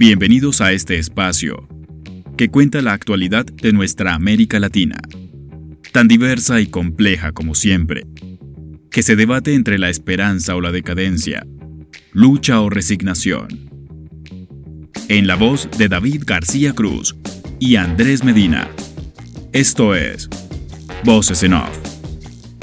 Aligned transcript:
Bienvenidos 0.00 0.62
a 0.62 0.72
este 0.72 0.98
espacio 0.98 1.68
que 2.38 2.48
cuenta 2.48 2.80
la 2.80 2.94
actualidad 2.94 3.44
de 3.44 3.74
nuestra 3.74 4.14
América 4.14 4.58
Latina, 4.58 4.98
tan 5.92 6.08
diversa 6.08 6.58
y 6.62 6.68
compleja 6.68 7.32
como 7.32 7.54
siempre, 7.54 8.06
que 8.90 9.02
se 9.02 9.14
debate 9.14 9.52
entre 9.52 9.78
la 9.78 9.90
esperanza 9.90 10.56
o 10.56 10.62
la 10.62 10.72
decadencia, 10.72 11.46
lucha 12.14 12.62
o 12.62 12.70
resignación. 12.70 13.68
En 15.08 15.26
la 15.26 15.34
voz 15.34 15.68
de 15.76 15.90
David 15.90 16.22
García 16.24 16.72
Cruz 16.72 17.14
y 17.58 17.76
Andrés 17.76 18.24
Medina. 18.24 18.70
Esto 19.52 19.94
es 19.94 20.30
Voces 21.04 21.42
en 21.42 21.52
Off, 21.52 21.78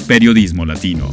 Periodismo 0.07 0.65
Latino. 0.65 1.07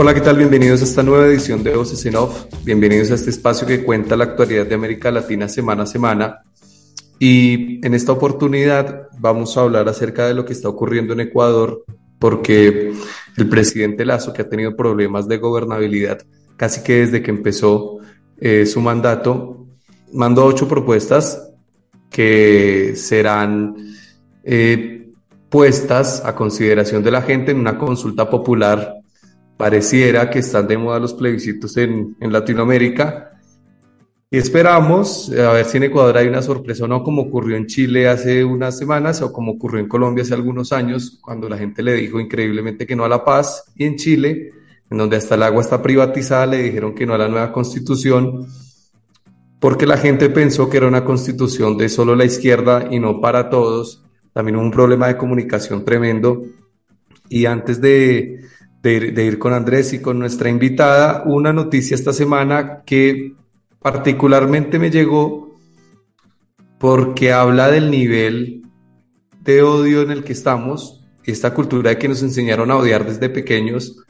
Hola, 0.00 0.14
¿qué 0.14 0.20
tal? 0.20 0.36
Bienvenidos 0.36 0.80
a 0.80 0.84
esta 0.84 1.02
nueva 1.02 1.26
edición 1.26 1.64
de 1.64 1.74
Voces 1.74 2.06
en 2.06 2.14
Off. 2.14 2.44
Bienvenidos 2.62 3.10
a 3.10 3.16
este 3.16 3.30
espacio 3.30 3.66
que 3.66 3.82
cuenta 3.82 4.16
la 4.16 4.22
actualidad 4.22 4.64
de 4.64 4.76
América 4.76 5.10
Latina 5.10 5.48
semana 5.48 5.82
a 5.82 5.86
semana. 5.86 6.44
Y 7.18 7.84
en 7.84 7.94
esta 7.94 8.12
oportunidad 8.12 9.08
vamos 9.18 9.56
a 9.56 9.62
hablar 9.62 9.88
acerca 9.88 10.28
de 10.28 10.34
lo 10.34 10.44
que 10.44 10.52
está 10.52 10.68
ocurriendo 10.68 11.14
en 11.14 11.20
Ecuador, 11.22 11.84
porque 12.20 12.92
el 13.36 13.48
presidente 13.48 14.04
Lazo, 14.04 14.32
que 14.32 14.42
ha 14.42 14.48
tenido 14.48 14.76
problemas 14.76 15.26
de 15.26 15.38
gobernabilidad 15.38 16.24
casi 16.56 16.84
que 16.84 17.00
desde 17.00 17.20
que 17.20 17.32
empezó 17.32 17.98
eh, 18.38 18.66
su 18.66 18.80
mandato, 18.80 19.66
mandó 20.12 20.44
ocho 20.44 20.68
propuestas 20.68 21.50
que 22.08 22.92
serán 22.94 23.74
eh, 24.44 25.08
puestas 25.48 26.24
a 26.24 26.36
consideración 26.36 27.02
de 27.02 27.10
la 27.10 27.22
gente 27.22 27.50
en 27.50 27.58
una 27.58 27.76
consulta 27.76 28.30
popular 28.30 28.97
pareciera 29.58 30.30
que 30.30 30.38
están 30.38 30.66
de 30.66 30.78
moda 30.78 30.98
los 30.98 31.12
plebiscitos 31.12 31.76
en, 31.76 32.16
en 32.20 32.32
Latinoamérica. 32.32 33.32
Y 34.30 34.38
esperamos 34.38 35.30
a 35.30 35.52
ver 35.52 35.64
si 35.64 35.78
en 35.78 35.84
Ecuador 35.84 36.16
hay 36.16 36.28
una 36.28 36.42
sorpresa 36.42 36.84
o 36.84 36.88
no, 36.88 37.02
como 37.02 37.22
ocurrió 37.22 37.56
en 37.56 37.66
Chile 37.66 38.08
hace 38.08 38.44
unas 38.44 38.78
semanas 38.78 39.20
o 39.20 39.32
como 39.32 39.52
ocurrió 39.52 39.80
en 39.80 39.88
Colombia 39.88 40.22
hace 40.22 40.34
algunos 40.34 40.72
años, 40.72 41.18
cuando 41.20 41.48
la 41.48 41.58
gente 41.58 41.82
le 41.82 41.94
dijo 41.94 42.20
increíblemente 42.20 42.86
que 42.86 42.94
no 42.94 43.04
a 43.04 43.08
la 43.08 43.24
paz, 43.24 43.64
y 43.74 43.84
en 43.84 43.96
Chile, 43.96 44.52
en 44.90 44.98
donde 44.98 45.16
hasta 45.16 45.34
el 45.34 45.42
agua 45.42 45.62
está 45.62 45.82
privatizada, 45.82 46.46
le 46.46 46.62
dijeron 46.62 46.94
que 46.94 47.06
no 47.06 47.14
a 47.14 47.18
la 47.18 47.28
nueva 47.28 47.52
constitución, 47.52 48.46
porque 49.60 49.86
la 49.86 49.96
gente 49.96 50.30
pensó 50.30 50.68
que 50.70 50.76
era 50.76 50.86
una 50.86 51.04
constitución 51.04 51.76
de 51.76 51.88
solo 51.88 52.14
la 52.14 52.24
izquierda 52.24 52.88
y 52.90 53.00
no 53.00 53.20
para 53.20 53.50
todos. 53.50 54.04
También 54.32 54.56
hubo 54.56 54.64
un 54.64 54.70
problema 54.70 55.08
de 55.08 55.16
comunicación 55.16 55.84
tremendo. 55.84 56.42
Y 57.28 57.46
antes 57.46 57.80
de, 57.80 58.40
de 58.82 59.24
ir, 59.24 59.38
con 59.38 59.52
Andrés 59.52 59.92
y 59.92 60.00
con 60.00 60.18
nuestra 60.18 60.48
invitada, 60.48 61.24
una 61.26 61.52
noticia 61.52 61.94
esta 61.94 62.12
semana 62.12 62.82
que 62.86 63.34
particularmente 63.80 64.78
me 64.78 64.90
llegó 64.90 65.58
porque 66.78 67.32
habla 67.32 67.70
del 67.70 67.90
nivel 67.90 68.62
de 69.42 69.62
odio 69.62 70.02
en 70.02 70.10
el 70.10 70.24
que 70.24 70.32
estamos, 70.32 71.04
esta 71.24 71.52
cultura 71.52 71.90
de 71.90 71.98
que 71.98 72.08
nos 72.08 72.22
enseñaron 72.22 72.70
a 72.70 72.76
odiar 72.76 73.06
desde 73.06 73.28
pequeños, 73.28 74.04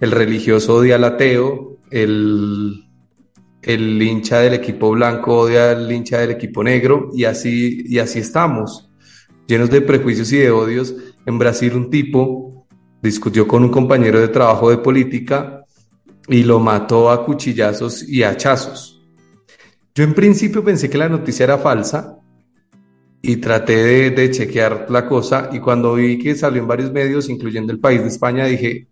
el 0.00 0.10
religioso 0.10 0.76
odia 0.76 0.96
al 0.96 1.04
ateo, 1.04 1.78
el, 1.90 2.84
el 3.62 4.02
hincha 4.02 4.40
del 4.40 4.54
equipo 4.54 4.90
blanco 4.90 5.40
odia 5.40 5.70
al 5.72 5.90
hincha 5.90 6.18
del 6.18 6.30
equipo 6.30 6.64
negro, 6.64 7.10
y 7.14 7.24
así, 7.24 7.84
y 7.86 7.98
así 7.98 8.18
estamos, 8.20 8.90
llenos 9.46 9.70
de 9.70 9.80
prejuicios 9.82 10.32
y 10.32 10.38
de 10.38 10.50
odios. 10.50 10.94
En 11.26 11.38
Brasil 11.38 11.74
un 11.74 11.90
tipo 11.90 12.55
discutió 13.06 13.48
con 13.48 13.64
un 13.64 13.70
compañero 13.70 14.20
de 14.20 14.28
trabajo 14.28 14.70
de 14.70 14.78
política 14.78 15.64
y 16.28 16.42
lo 16.42 16.60
mató 16.60 17.10
a 17.10 17.24
cuchillazos 17.24 18.08
y 18.08 18.22
hachazos. 18.22 19.02
Yo 19.94 20.04
en 20.04 20.14
principio 20.14 20.62
pensé 20.62 20.90
que 20.90 20.98
la 20.98 21.08
noticia 21.08 21.44
era 21.44 21.58
falsa 21.58 22.18
y 23.22 23.36
traté 23.36 24.10
de, 24.10 24.30
chequear 24.30 24.86
la 24.90 25.06
cosa 25.06 25.48
y 25.52 25.58
cuando 25.58 25.94
vi 25.94 26.18
que 26.18 26.34
salió 26.34 26.60
en 26.60 26.68
varios 26.68 26.92
medios, 26.92 27.28
incluyendo 27.28 27.72
el 27.72 27.80
país 27.80 28.02
de 28.02 28.08
España, 28.08 28.44
dije, 28.44 28.88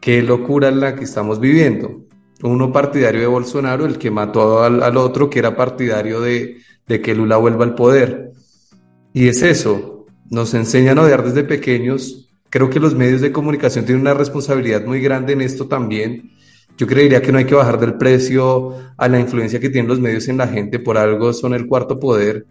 qué 0.00 0.22
locura 0.22 0.70
la 0.70 0.96
que 0.96 1.04
estamos 1.04 1.38
viviendo. 1.38 2.06
Uno 2.42 2.72
partidario 2.72 3.20
de 3.20 3.26
Bolsonaro, 3.26 3.84
el 3.84 3.98
que 3.98 4.10
mató 4.10 4.62
al, 4.62 4.82
al 4.82 4.96
otro 4.96 5.28
que 5.28 5.40
era 5.40 5.54
partidario 5.54 6.20
de, 6.22 6.56
de 6.86 7.02
que 7.02 7.14
Lula 7.14 7.36
vuelva 7.36 7.64
al 7.64 7.74
poder. 7.74 8.32
Y 9.12 9.28
es 9.28 9.42
eso, 9.42 10.06
nos 10.30 10.54
enseñan 10.54 10.98
a 10.98 11.02
odiar 11.02 11.22
desde 11.22 11.44
pequeños 11.44 12.29
Creo 12.50 12.68
que 12.68 12.80
los 12.80 12.94
medios 12.94 13.20
de 13.20 13.32
comunicación 13.32 13.84
tienen 13.84 14.02
una 14.02 14.14
responsabilidad 14.14 14.84
muy 14.84 15.00
grande 15.00 15.32
en 15.32 15.40
esto 15.40 15.66
también. 15.66 16.32
Yo 16.76 16.86
creería 16.86 17.22
que 17.22 17.30
no 17.30 17.38
hay 17.38 17.44
que 17.44 17.54
bajar 17.54 17.78
del 17.78 17.94
precio 17.94 18.74
a 18.96 19.08
la 19.08 19.20
influencia 19.20 19.60
que 19.60 19.70
tienen 19.70 19.88
los 19.88 20.00
medios 20.00 20.26
en 20.28 20.36
la 20.36 20.48
gente, 20.48 20.78
por 20.80 20.98
algo 20.98 21.32
son 21.32 21.54
el 21.54 21.66
cuarto 21.66 22.00
poder, 22.00 22.44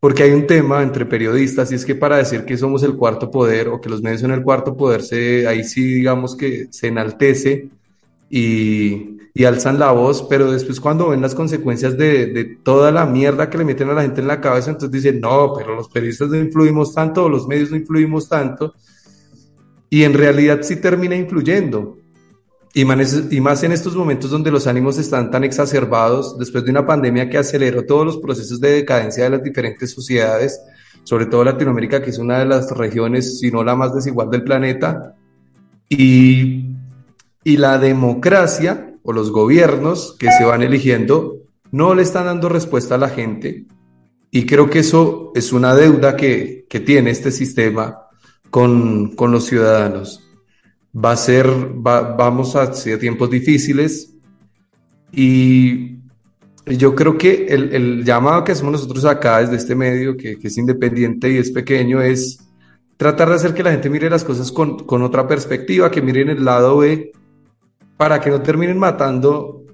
porque 0.00 0.24
hay 0.24 0.32
un 0.32 0.46
tema 0.46 0.82
entre 0.82 1.06
periodistas 1.06 1.70
y 1.70 1.76
es 1.76 1.84
que 1.84 1.94
para 1.94 2.16
decir 2.16 2.44
que 2.44 2.56
somos 2.56 2.82
el 2.82 2.96
cuarto 2.96 3.30
poder 3.30 3.68
o 3.68 3.80
que 3.80 3.88
los 3.88 4.02
medios 4.02 4.22
son 4.22 4.32
el 4.32 4.42
cuarto 4.42 4.76
poder, 4.76 5.02
se, 5.02 5.46
ahí 5.46 5.64
sí 5.64 5.82
digamos 5.82 6.36
que 6.36 6.68
se 6.70 6.88
enaltece 6.88 7.68
y, 8.30 9.18
y 9.34 9.44
alzan 9.44 9.78
la 9.78 9.92
voz, 9.92 10.26
pero 10.28 10.50
después 10.50 10.80
cuando 10.80 11.10
ven 11.10 11.20
las 11.20 11.34
consecuencias 11.34 11.96
de, 11.96 12.26
de, 12.26 12.44
toda 12.44 12.90
la 12.90 13.06
mierda 13.06 13.50
que 13.50 13.58
le 13.58 13.64
meten 13.64 13.90
a 13.90 13.94
la 13.94 14.02
gente 14.02 14.20
en 14.20 14.28
la 14.28 14.40
cabeza, 14.40 14.70
entonces 14.70 15.02
dicen, 15.02 15.20
no, 15.20 15.52
pero 15.56 15.76
los 15.76 15.88
periodistas 15.88 16.28
no 16.28 16.36
influimos 16.36 16.94
tanto, 16.94 17.28
los 17.28 17.46
medios 17.46 17.70
no 17.70 17.76
influimos 17.76 18.28
tanto, 18.28 18.74
y 19.90 20.04
en 20.04 20.14
realidad 20.14 20.60
sí 20.62 20.76
termina 20.76 21.16
influyendo. 21.16 21.98
Y 22.74 22.84
más 22.84 23.62
en 23.62 23.72
estos 23.72 23.96
momentos 23.96 24.30
donde 24.30 24.50
los 24.50 24.66
ánimos 24.66 24.98
están 24.98 25.30
tan 25.30 25.42
exacerbados, 25.42 26.38
después 26.38 26.64
de 26.64 26.70
una 26.70 26.86
pandemia 26.86 27.28
que 27.28 27.38
aceleró 27.38 27.84
todos 27.84 28.04
los 28.04 28.18
procesos 28.18 28.60
de 28.60 28.70
decadencia 28.72 29.24
de 29.24 29.30
las 29.30 29.42
diferentes 29.42 29.90
sociedades, 29.90 30.60
sobre 31.02 31.26
todo 31.26 31.42
Latinoamérica, 31.42 32.02
que 32.02 32.10
es 32.10 32.18
una 32.18 32.38
de 32.38 32.44
las 32.44 32.70
regiones, 32.70 33.38
si 33.40 33.50
no 33.50 33.64
la 33.64 33.74
más 33.74 33.94
desigual 33.94 34.30
del 34.30 34.44
planeta, 34.44 35.16
y, 35.88 36.66
y 37.42 37.56
la 37.56 37.78
democracia 37.78 38.94
o 39.02 39.12
los 39.12 39.32
gobiernos 39.32 40.14
que 40.18 40.30
se 40.30 40.44
van 40.44 40.62
eligiendo 40.62 41.38
no 41.72 41.94
le 41.94 42.02
están 42.02 42.26
dando 42.26 42.48
respuesta 42.48 42.96
a 42.96 42.98
la 42.98 43.08
gente. 43.08 43.64
Y 44.30 44.44
creo 44.44 44.68
que 44.68 44.80
eso 44.80 45.32
es 45.34 45.52
una 45.52 45.74
deuda 45.74 46.14
que, 46.14 46.66
que 46.68 46.80
tiene 46.80 47.10
este 47.10 47.30
sistema 47.32 48.07
con, 48.50 49.14
con 49.14 49.32
los 49.32 49.46
ciudadanos. 49.46 50.24
Va 50.94 51.12
a 51.12 51.16
ser, 51.16 51.46
vamos 51.74 52.56
hacia 52.56 52.98
tiempos 52.98 53.30
difíciles 53.30 54.14
y 55.12 55.98
yo 56.66 56.94
creo 56.94 57.16
que 57.16 57.46
el, 57.48 57.74
el, 57.74 58.04
llamado 58.04 58.44
que 58.44 58.52
hacemos 58.52 58.72
nosotros 58.72 59.04
acá 59.04 59.40
desde 59.40 59.56
este 59.56 59.74
medio, 59.74 60.16
que, 60.16 60.38
que, 60.38 60.48
es 60.48 60.58
independiente 60.58 61.30
y 61.30 61.38
es 61.38 61.50
pequeño, 61.50 62.02
es 62.02 62.40
tratar 62.96 63.28
de 63.28 63.36
hacer 63.36 63.54
que 63.54 63.62
la 63.62 63.70
gente 63.70 63.88
mire 63.88 64.10
las 64.10 64.24
cosas 64.24 64.52
con, 64.52 64.80
con 64.80 65.02
otra 65.02 65.26
perspectiva, 65.26 65.90
que 65.90 66.02
miren 66.02 66.28
el 66.28 66.44
lado 66.44 66.78
B, 66.78 67.12
para 67.96 68.20
que 68.20 68.30
no 68.30 68.42
terminen 68.42 68.78
matando 68.78 69.64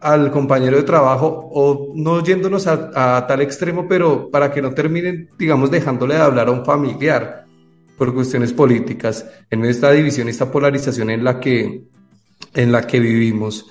al 0.00 0.30
compañero 0.30 0.76
de 0.76 0.82
trabajo 0.82 1.48
o 1.52 1.92
no 1.94 2.22
yéndonos 2.22 2.66
a, 2.66 3.16
a, 3.16 3.26
tal 3.26 3.40
extremo, 3.40 3.86
pero 3.88 4.30
para 4.30 4.52
que 4.52 4.60
no 4.60 4.72
terminen, 4.72 5.30
digamos, 5.38 5.70
dejándole 5.70 6.14
de 6.16 6.20
hablar 6.20 6.48
a 6.48 6.52
un 6.52 6.64
familiar 6.64 7.45
por 7.96 8.14
cuestiones 8.14 8.52
políticas, 8.52 9.26
en 9.50 9.64
esta 9.64 9.90
división, 9.92 10.28
esta 10.28 10.50
polarización 10.50 11.10
en 11.10 11.24
la 11.24 11.40
que, 11.40 11.84
en 12.54 12.72
la 12.72 12.86
que 12.86 13.00
vivimos. 13.00 13.66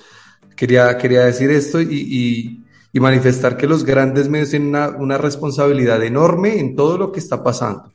Quería, 0.56 0.96
quería 0.98 1.24
decir 1.24 1.50
esto 1.50 1.80
y, 1.80 2.62
y, 2.92 3.00
manifestar 3.00 3.58
que 3.58 3.66
los 3.66 3.84
grandes 3.84 4.30
medios 4.30 4.48
tienen 4.48 4.70
una, 4.70 4.88
una, 4.88 5.18
responsabilidad 5.18 6.02
enorme 6.02 6.58
en 6.58 6.74
todo 6.74 6.96
lo 6.96 7.12
que 7.12 7.20
está 7.20 7.44
pasando, 7.44 7.92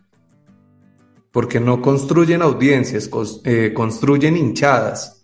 porque 1.32 1.60
no 1.60 1.82
construyen 1.82 2.44
audiencias, 2.44 3.10
eh, 3.44 3.72
construyen 3.74 4.38
hinchadas, 4.38 5.22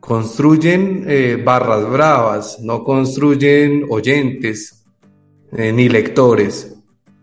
construyen 0.00 1.04
eh, 1.06 1.38
barras 1.44 1.86
bravas, 1.90 2.60
no 2.60 2.82
construyen 2.82 3.84
oyentes 3.90 4.86
eh, 5.52 5.70
ni 5.70 5.90
lectores. 5.90 6.74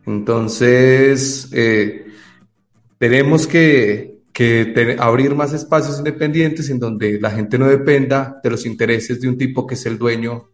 Entonces, 0.05 1.49
eh, 1.51 2.04
tenemos 2.97 3.47
que, 3.47 4.19
que 4.33 4.95
abrir 4.99 5.35
más 5.35 5.53
espacios 5.53 5.97
independientes 5.97 6.69
en 6.69 6.79
donde 6.79 7.19
la 7.19 7.31
gente 7.31 7.57
no 7.57 7.67
dependa 7.67 8.39
de 8.43 8.49
los 8.49 8.65
intereses 8.65 9.21
de 9.21 9.29
un 9.29 9.37
tipo 9.37 9.65
que 9.65 9.75
es 9.75 9.85
el 9.85 9.97
dueño 9.97 10.49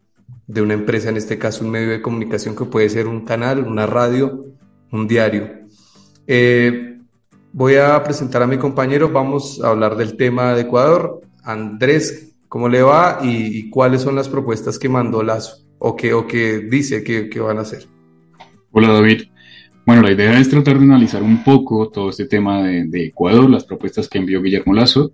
de 0.47 0.61
una 0.61 0.73
empresa, 0.73 1.09
en 1.09 1.17
este 1.17 1.37
caso 1.37 1.63
un 1.63 1.71
medio 1.71 1.89
de 1.89 2.01
comunicación 2.01 2.55
que 2.55 2.65
puede 2.65 2.89
ser 2.89 3.07
un 3.07 3.25
canal, 3.25 3.65
una 3.65 3.85
radio, 3.85 4.45
un 4.91 5.07
diario. 5.07 5.49
Eh, 6.27 6.99
voy 7.53 7.75
a 7.75 8.03
presentar 8.03 8.43
a 8.43 8.47
mi 8.47 8.57
compañero, 8.57 9.09
vamos 9.09 9.61
a 9.63 9.69
hablar 9.69 9.95
del 9.95 10.17
tema 10.17 10.53
de 10.53 10.61
Ecuador. 10.61 11.21
Andrés, 11.43 12.31
¿Cómo 12.51 12.67
le 12.67 12.81
va 12.81 13.19
y, 13.23 13.69
cuáles 13.69 14.01
son 14.01 14.13
las 14.13 14.27
propuestas 14.27 14.77
que 14.77 14.89
mandó 14.89 15.23
Lazo 15.23 15.63
o 15.79 15.95
que, 15.95 16.13
o 16.13 16.27
que 16.27 16.59
dice 16.59 17.01
que 17.01 17.39
van 17.39 17.59
a 17.59 17.61
hacer? 17.61 17.87
Hola 18.71 18.91
David. 18.91 19.30
Bueno, 19.85 20.03
la 20.03 20.11
idea 20.11 20.39
es 20.39 20.49
tratar 20.49 20.77
de 20.77 20.85
analizar 20.85 21.23
un 21.23 21.43
poco 21.43 21.89
todo 21.89 22.11
este 22.11 22.25
tema 22.25 22.63
de, 22.63 23.05
Ecuador, 23.05 23.49
las 23.49 23.65
propuestas 23.65 24.07
que 24.07 24.19
envió 24.19 24.41
Guillermo 24.41 24.73
Lazo, 24.73 25.11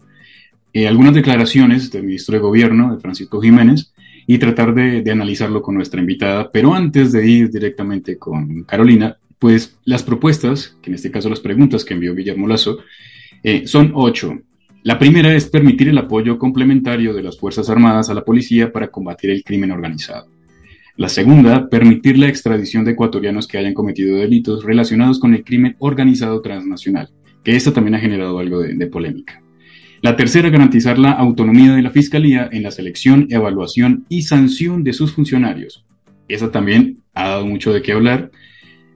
eh, 0.74 0.88
algunas 0.88 1.14
declaraciones 1.14 1.90
del 1.90 2.04
ministro 2.04 2.34
de 2.34 2.42
Gobierno, 2.42 2.94
de 2.94 3.02
Francisco 3.02 3.42
Jiménez, 3.42 3.94
y 4.28 4.38
tratar 4.40 4.76
de, 4.76 5.10
analizarlo 5.10 5.62
con 5.62 5.76
nuestra 5.76 6.02
invitada. 6.02 6.52
Pero 6.52 6.74
antes 6.74 7.14
de 7.14 7.26
ir 7.26 7.50
directamente 7.50 8.18
con 8.18 8.64
Carolina, 8.64 9.18
pues 9.40 9.78
las 9.86 10.04
propuestas, 10.04 10.78
que 10.82 10.90
en 10.90 10.96
este 10.96 11.12
caso 11.12 11.30
las 11.30 11.40
preguntas 11.40 11.86
que 11.86 11.94
envió 11.94 12.14
Guillermo 12.14 12.46
Lazo, 12.46 12.80
eh, 13.44 13.66
son 13.68 13.94
ocho. 13.96 14.38
La 14.84 15.00
primera 15.00 15.34
es 15.34 15.46
permitir 15.46 15.88
el 15.88 15.98
apoyo 15.98 16.38
complementario 16.38 17.14
de 17.14 17.24
las 17.24 17.38
Fuerzas 17.40 17.70
Armadas 17.70 18.10
a 18.10 18.14
la 18.14 18.26
policía 18.26 18.72
para 18.72 18.90
combatir 18.90 19.30
el 19.30 19.44
crimen 19.44 19.72
organizado. 19.72 20.28
La 20.98 21.10
segunda, 21.10 21.70
permitir 21.70 22.18
la 22.18 22.28
extradición 22.28 22.84
de 22.84 22.94
ecuatorianos 22.94 23.48
que 23.48 23.60
hayan 23.60 23.76
cometido 23.76 24.18
delitos 24.18 24.64
relacionados 24.64 25.20
con 25.20 25.36
el 25.36 25.44
crimen 25.44 25.76
organizado 25.78 26.42
transnacional, 26.42 27.12
que 27.44 27.56
esto 27.56 27.72
también 27.72 27.94
ha 27.94 28.00
generado 28.00 28.40
algo 28.40 28.62
de, 28.62 28.88
polémica. 28.88 29.44
La 30.02 30.16
tercera, 30.16 30.50
garantizar 30.50 30.98
la 30.98 31.12
autonomía 31.12 31.76
de 31.76 31.84
la 31.84 31.92
Fiscalía 31.92 32.50
en 32.52 32.64
la 32.64 32.72
selección, 32.72 33.28
evaluación 33.30 34.06
y 34.10 34.24
sanción 34.24 34.84
de 34.84 34.94
sus 34.94 35.14
funcionarios. 35.14 35.86
Esa 36.28 36.52
también 36.52 37.04
ha 37.14 37.30
dado 37.30 37.46
mucho 37.46 37.72
de 37.72 37.84
qué 37.84 37.92
hablar. 37.92 38.32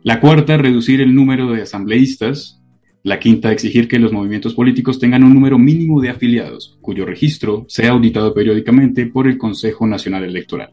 La 0.02 0.20
cuarta, 0.20 0.58
reducir 0.58 1.02
el 1.02 1.14
número 1.14 1.52
de 1.52 1.62
asambleístas 1.62 2.62
la 3.04 3.20
quinta, 3.20 3.52
exigir 3.52 3.88
que 3.88 3.98
los 3.98 4.14
movimientos 4.14 4.54
políticos 4.54 5.00
tengan 5.00 5.24
un 5.24 5.34
número 5.34 5.58
mínimo 5.58 6.02
de 6.02 6.10
afiliados, 6.10 6.78
cuyo 6.82 7.04
registro 7.04 7.66
sea 7.68 7.92
auditado 7.92 8.34
periódicamente 8.34 9.08
por 9.08 9.28
el 9.28 9.40
Consejo 9.40 9.88
Nacional 9.88 10.24
Electoral. 10.24 10.72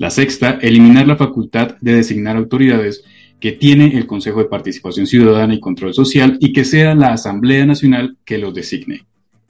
La 0.00 0.08
sexta, 0.08 0.58
eliminar 0.62 1.06
la 1.06 1.18
facultad 1.18 1.76
de 1.82 1.92
designar 1.92 2.34
autoridades 2.38 3.04
que 3.38 3.52
tiene 3.52 3.98
el 3.98 4.06
Consejo 4.06 4.38
de 4.38 4.48
Participación 4.48 5.06
Ciudadana 5.06 5.52
y 5.52 5.60
Control 5.60 5.92
Social 5.92 6.38
y 6.40 6.54
que 6.54 6.64
sea 6.64 6.94
la 6.94 7.12
Asamblea 7.12 7.66
Nacional 7.66 8.16
que 8.24 8.38
los 8.38 8.54
designe. 8.54 9.02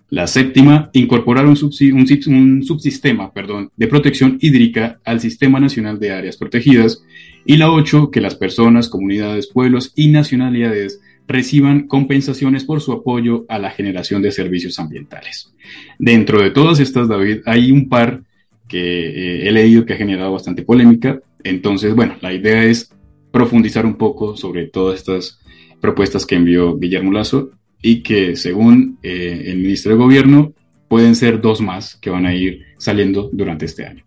La 0.09 0.27
séptima, 0.27 0.91
incorporar 0.93 1.47
un, 1.47 1.57
subsistema 1.57 3.33
perdón, 3.33 3.71
de 3.77 3.87
protección 3.87 4.39
hídrica 4.41 4.99
al 5.05 5.21
Sistema 5.21 5.61
Nacional 5.61 6.01
de 6.01 6.11
Áreas 6.11 6.37
Protegidas. 6.37 7.05
Y 7.45 7.57
la 7.57 7.71
ocho, 7.71 8.11
que 8.11 8.21
las 8.21 8.35
personas, 8.35 8.89
comunidades, 8.89 9.47
pueblos 9.47 9.93
y 9.95 10.09
nacionalidades 10.09 11.01
reciban 11.29 11.87
compensaciones 11.87 12.65
por 12.65 12.81
su 12.81 12.91
apoyo 12.91 13.47
a 13.49 13.61
la 13.61 13.71
generación 13.71 14.21
de 14.21 14.33
servicios 14.33 14.81
ambientales. 14.81 15.55
Dentro 16.01 16.43
de 16.43 16.51
todas 16.51 16.81
estas, 16.81 17.07
David, 17.07 17.43
hay 17.47 17.71
un 17.71 17.89
par 17.89 18.25
que 18.71 18.79
eh, 18.79 19.49
he 19.49 19.53
leído 19.53 19.85
que 19.85 19.95
ha 19.95 19.99
generado 19.99 20.33
bastante 20.33 20.63
polémica. 20.63 21.21
Entonces, 21.43 21.95
bueno, 21.95 22.15
la 22.21 22.33
idea 22.33 22.65
es 22.65 22.95
profundizar 23.33 23.85
un 23.85 23.97
poco 23.97 24.37
sobre 24.37 24.69
todas 24.69 25.01
estas 25.01 25.41
propuestas 25.81 26.25
que 26.25 26.37
envió 26.37 26.79
Guillermo 26.79 27.13
Lazo 27.13 27.51
y 27.83 28.03
que 28.03 28.37
según 28.37 28.99
eh, 29.03 29.43
el 29.47 29.59
ministro 29.59 29.93
de 29.93 29.99
Gobierno 29.99 30.53
pueden 30.89 31.17
ser 31.17 31.41
dos 31.41 31.61
más 31.61 31.97
que 31.97 32.11
van 32.11 32.27
a 32.27 32.35
ir 32.35 32.65
saliendo 32.79 33.29
durante 33.33 33.67
este 33.67 33.87
año. 33.87 34.05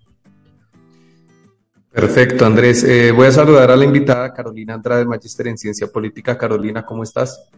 Perfecto, 1.91 2.45
Andrés. 2.45 2.83
Eh, 2.83 3.11
voy 3.11 3.27
a 3.27 3.31
saludar 3.31 3.69
a 3.69 3.75
la 3.75 3.85
invitada 3.85 4.33
Carolina 4.33 4.73
Andrade, 4.73 5.05
Magister 5.05 5.47
en 5.47 5.57
Ciencia 5.57 5.87
Política. 5.87 6.37
Carolina, 6.37 6.83
¿cómo 6.83 7.03
estás? 7.03 7.49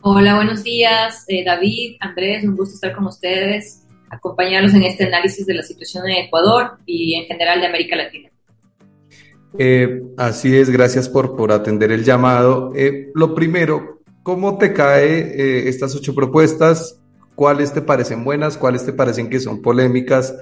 Hola, 0.00 0.36
buenos 0.36 0.62
días, 0.62 1.24
eh, 1.26 1.44
David, 1.44 1.96
Andrés, 2.00 2.44
un 2.44 2.56
gusto 2.56 2.74
estar 2.74 2.94
con 2.94 3.06
ustedes, 3.06 3.85
acompañarlos 4.10 4.74
en 4.74 4.82
este 4.82 5.04
análisis 5.04 5.46
de 5.46 5.54
la 5.54 5.62
situación 5.62 6.08
en 6.08 6.26
Ecuador 6.26 6.78
y 6.86 7.14
en 7.14 7.26
general 7.26 7.60
de 7.60 7.66
América 7.66 7.96
Latina. 7.96 8.30
Eh, 9.58 10.02
así 10.16 10.54
es, 10.56 10.70
gracias 10.70 11.08
por, 11.08 11.36
por 11.36 11.52
atender 11.52 11.92
el 11.92 12.04
llamado. 12.04 12.72
lo 13.14 13.34
primero, 13.34 14.02
¿cómo 14.22 14.58
te 14.58 14.72
cae 14.72 15.68
estas 15.68 15.94
ocho 15.94 16.14
propuestas? 16.14 17.00
¿Cuáles 17.36 17.72
te 17.72 17.82
parecen 17.82 18.24
buenas? 18.24 18.56
¿Cuáles 18.56 18.84
te 18.84 18.92
parecen 18.92 19.28
que 19.28 19.40
son 19.40 19.60
polémicas? 19.60 20.34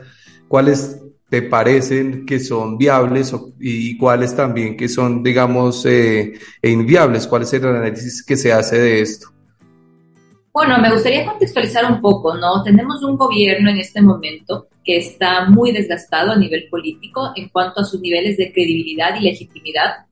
¿Cuáles 0.48 1.00
te 1.28 1.42
parecen 1.42 2.24
que 2.24 2.38
son 2.38 2.78
viables 2.78 3.34
y 3.58 3.98
cuáles 3.98 4.36
también 4.36 4.76
que 4.76 4.88
son, 4.88 5.22
digamos, 5.22 5.84
eh, 5.86 6.34
inviables? 6.62 7.26
¿Cuál 7.26 7.42
es 7.42 7.52
el 7.52 7.66
análisis 7.66 8.22
que 8.22 8.36
se 8.36 8.52
hace 8.52 8.78
de 8.78 9.00
esto? 9.00 9.28
Bueno, 10.54 10.78
me 10.78 10.92
gustaría 10.92 11.26
contextualizar 11.26 11.84
un 11.90 12.00
poco, 12.00 12.36
¿no? 12.36 12.62
Tenemos 12.62 13.02
un 13.02 13.16
gobierno 13.16 13.70
en 13.70 13.78
este 13.78 14.00
momento 14.00 14.68
que 14.84 14.98
está 14.98 15.46
muy 15.46 15.72
desgastado 15.72 16.30
a 16.30 16.36
nivel 16.36 16.68
político 16.70 17.32
en 17.34 17.48
cuanto 17.48 17.80
a 17.80 17.84
sus 17.84 18.00
niveles 18.00 18.36
de 18.36 18.52
credibilidad 18.52 19.16
y 19.18 19.24
legitimidad. 19.24 20.06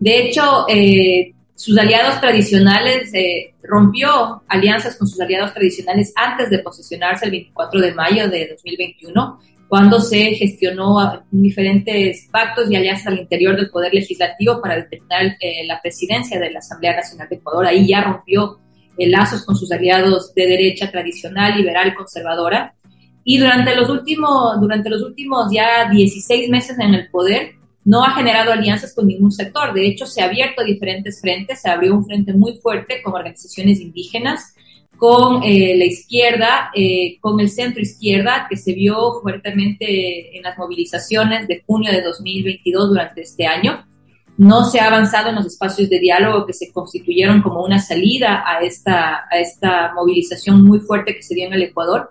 De 0.00 0.18
hecho, 0.18 0.64
eh, 0.66 1.34
sus 1.54 1.76
aliados 1.76 2.18
tradicionales, 2.22 3.12
eh, 3.12 3.52
rompió 3.62 4.42
alianzas 4.48 4.96
con 4.96 5.06
sus 5.06 5.20
aliados 5.20 5.52
tradicionales 5.52 6.14
antes 6.16 6.48
de 6.48 6.60
posesionarse 6.60 7.26
el 7.26 7.32
24 7.32 7.78
de 7.78 7.94
mayo 7.94 8.30
de 8.30 8.48
2021 8.48 9.40
cuando 9.68 10.00
se 10.00 10.32
gestionó 10.36 11.22
diferentes 11.30 12.28
pactos 12.30 12.70
y 12.70 12.76
alianzas 12.76 13.08
al 13.08 13.18
interior 13.18 13.56
del 13.56 13.68
Poder 13.68 13.92
Legislativo 13.92 14.58
para 14.62 14.76
determinar 14.76 15.36
eh, 15.38 15.66
la 15.66 15.82
presidencia 15.82 16.40
de 16.40 16.50
la 16.50 16.60
Asamblea 16.60 16.96
Nacional 16.96 17.28
de 17.28 17.36
Ecuador. 17.36 17.66
Ahí 17.66 17.86
ya 17.86 18.02
rompió 18.02 18.61
lazos 18.98 19.44
con 19.44 19.56
sus 19.56 19.72
aliados 19.72 20.34
de 20.34 20.46
derecha 20.46 20.90
tradicional, 20.90 21.56
liberal, 21.56 21.94
conservadora. 21.94 22.74
Y 23.24 23.38
durante 23.38 23.74
los 23.74 23.88
últimos, 23.88 24.60
durante 24.60 24.90
los 24.90 25.02
últimos 25.02 25.52
ya 25.52 25.88
16 25.90 26.48
meses 26.50 26.78
en 26.78 26.94
el 26.94 27.08
poder, 27.10 27.54
no 27.84 28.04
ha 28.04 28.12
generado 28.12 28.52
alianzas 28.52 28.94
con 28.94 29.06
ningún 29.06 29.32
sector. 29.32 29.72
De 29.72 29.86
hecho, 29.86 30.06
se 30.06 30.22
ha 30.22 30.26
abierto 30.26 30.62
diferentes 30.64 31.20
frentes. 31.20 31.60
Se 31.60 31.70
abrió 31.70 31.94
un 31.94 32.04
frente 32.04 32.32
muy 32.32 32.56
fuerte 32.58 33.02
con 33.02 33.14
organizaciones 33.14 33.80
indígenas, 33.80 34.54
con 34.96 35.42
eh, 35.42 35.74
la 35.76 35.84
izquierda, 35.84 36.70
eh, 36.74 37.18
con 37.20 37.40
el 37.40 37.48
centro 37.48 37.82
izquierda, 37.82 38.46
que 38.48 38.56
se 38.56 38.72
vio 38.72 39.20
fuertemente 39.20 40.36
en 40.36 40.42
las 40.42 40.56
movilizaciones 40.56 41.48
de 41.48 41.62
junio 41.66 41.90
de 41.90 42.02
2022 42.02 42.88
durante 42.90 43.22
este 43.22 43.46
año. 43.46 43.84
No 44.38 44.64
se 44.64 44.80
ha 44.80 44.86
avanzado 44.86 45.28
en 45.28 45.36
los 45.36 45.46
espacios 45.46 45.90
de 45.90 45.98
diálogo 45.98 46.46
que 46.46 46.52
se 46.52 46.72
constituyeron 46.72 47.42
como 47.42 47.62
una 47.62 47.78
salida 47.78 48.42
a 48.46 48.60
esta, 48.62 49.92
movilización 49.94 50.64
muy 50.64 50.80
fuerte 50.80 51.14
que 51.14 51.22
se 51.22 51.34
dio 51.34 51.46
en 51.46 51.54
el 51.54 51.62
Ecuador. 51.62 52.10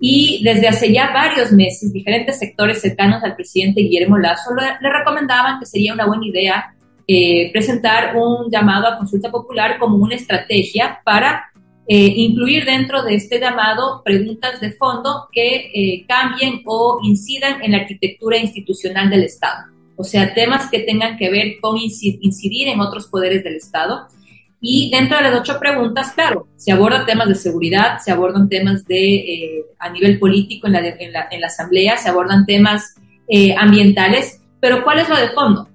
Y 0.00 0.42
desde 0.42 0.68
hace 0.68 0.92
ya 0.92 1.12
varios 1.12 1.52
meses, 1.52 1.92
diferentes 1.92 2.38
sectores 2.38 2.80
cercanos 2.80 3.22
al 3.22 3.36
presidente 3.36 3.80
Guillermo 3.80 4.18
Lazo 4.18 4.50
le, 4.54 4.90
recomendaban 4.90 5.60
que 5.60 5.66
sería 5.66 5.94
una 5.94 6.06
buena 6.06 6.26
idea 6.26 6.74
eh, 7.06 7.50
presentar 7.52 8.16
un 8.16 8.50
llamado 8.50 8.88
a 8.88 8.98
consulta 8.98 9.30
popular 9.30 9.78
como 9.78 9.96
una 9.96 10.16
estrategia 10.16 11.00
para 11.04 11.44
eh, 11.86 12.14
incluir 12.16 12.64
dentro 12.64 13.02
de 13.02 13.14
este 13.14 13.38
llamado 13.38 14.02
preguntas 14.02 14.58
de 14.58 14.72
fondo 14.72 15.28
que 15.30 15.70
eh, 15.74 16.06
cambien 16.08 16.62
o 16.64 16.98
incidan 17.02 17.62
en 17.62 17.72
la 17.72 17.78
arquitectura 17.78 18.38
institucional 18.38 19.10
del 19.10 19.24
Estado. 19.24 19.73
O 19.96 20.04
sea, 20.04 20.34
temas 20.34 20.70
que 20.70 20.80
tengan 20.80 21.16
que 21.16 21.30
ver 21.30 21.56
con 21.60 21.76
incidir 21.78 22.68
en 22.68 22.80
otros 22.80 23.06
poderes 23.06 23.44
del 23.44 23.56
Estado. 23.56 24.06
Y 24.60 24.90
dentro 24.90 25.18
de 25.18 25.24
las 25.24 25.40
ocho 25.40 25.58
preguntas, 25.60 26.12
claro, 26.12 26.48
se 26.56 26.72
abordan 26.72 27.04
temas 27.04 27.28
de 27.28 27.34
seguridad, 27.34 27.98
se 27.98 28.10
abordan 28.10 28.48
temas 28.48 28.84
de, 28.86 29.14
eh, 29.16 29.64
a 29.78 29.90
nivel 29.90 30.18
político 30.18 30.66
en 30.66 30.72
la, 30.72 30.80
en, 30.80 31.12
la, 31.12 31.46
Asamblea, 31.46 31.98
se 31.98 32.08
abordan 32.08 32.46
temas 32.46 32.94
ambientales, 33.58 34.40
pero 34.60 34.82
¿cuál 34.82 34.98
es 34.98 35.08
lo 35.08 35.16
de 35.16 35.28
fondo? 35.30 35.68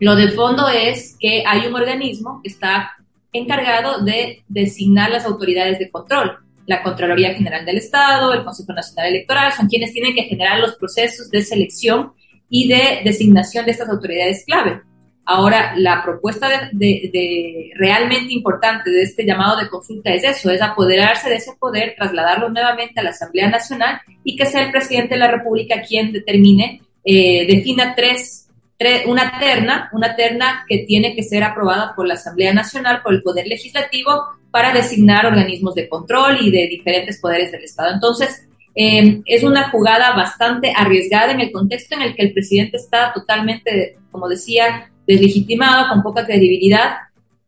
Lo 0.00 0.16
de 0.16 0.28
fondo 0.30 0.68
es 0.68 1.16
que 1.20 1.44
hay 1.46 1.66
un 1.66 1.74
organismo 1.74 2.40
que 2.42 2.48
está 2.48 2.92
encargado 3.32 4.02
de 4.02 4.42
designar 4.48 5.10
las 5.10 5.26
autoridades 5.26 5.78
de 5.78 5.90
control. 5.90 6.38
La 6.66 6.82
Contraloría 6.82 7.34
General 7.34 7.64
del 7.64 7.78
Estado, 7.78 8.32
el 8.32 8.44
Consejo 8.44 8.72
Nacional 8.72 9.08
Electoral, 9.08 9.52
son 9.52 9.68
quienes 9.68 9.92
tienen 9.92 10.14
que 10.14 10.22
generar 10.22 10.58
los 10.58 10.76
procesos 10.76 11.30
de 11.30 11.42
selección 11.42 12.12
y 12.50 12.68
de 12.68 13.00
designación 13.04 13.64
de 13.64 13.70
estas 13.70 13.88
autoridades 13.88 14.44
clave. 14.44 14.82
Ahora, 15.24 15.74
la 15.76 16.02
propuesta 16.02 16.48
de, 16.72 17.70
realmente 17.76 18.32
importante 18.32 18.90
de 18.90 19.02
este 19.02 19.24
llamado 19.24 19.58
de 19.60 19.68
consulta 19.68 20.10
es 20.12 20.24
eso, 20.24 20.50
es 20.50 20.60
apoderarse 20.60 21.30
de 21.30 21.36
ese 21.36 21.52
poder, 21.58 21.94
trasladarlo 21.96 22.48
nuevamente 22.48 22.98
a 22.98 23.04
la 23.04 23.10
Asamblea 23.10 23.48
Nacional 23.48 24.00
y 24.24 24.34
que 24.34 24.46
sea 24.46 24.64
el 24.64 24.72
presidente 24.72 25.14
de 25.14 25.20
la 25.20 25.30
República 25.30 25.82
quien 25.82 26.12
determine, 26.12 26.82
eh, 27.04 27.46
defina 27.46 27.94
tres 27.94 28.48
una 29.06 29.38
terna, 29.38 29.90
una 29.92 30.16
terna 30.16 30.64
que 30.66 30.78
tiene 30.78 31.14
que 31.14 31.22
ser 31.22 31.44
aprobada 31.44 31.94
por 31.94 32.06
la 32.06 32.14
Asamblea 32.14 32.54
Nacional, 32.54 33.02
por 33.02 33.12
el 33.12 33.22
Poder 33.22 33.46
Legislativo, 33.46 34.24
para 34.50 34.72
designar 34.72 35.26
organismos 35.26 35.74
de 35.74 35.88
control 35.88 36.38
y 36.40 36.50
de 36.50 36.66
diferentes 36.66 37.20
poderes 37.20 37.52
del 37.52 37.64
Estado. 37.64 37.92
Entonces, 37.92 38.48
eh, 38.74 39.22
es 39.26 39.42
una 39.42 39.70
jugada 39.70 40.14
bastante 40.14 40.72
arriesgada 40.76 41.32
en 41.32 41.40
el 41.40 41.52
contexto 41.52 41.96
en 41.96 42.02
el 42.02 42.14
que 42.14 42.22
el 42.22 42.32
presidente 42.32 42.76
está 42.76 43.12
totalmente, 43.12 43.98
como 44.10 44.28
decía, 44.28 44.90
deslegitimado, 45.06 45.88
con 45.88 46.02
poca 46.02 46.24
credibilidad 46.24 46.92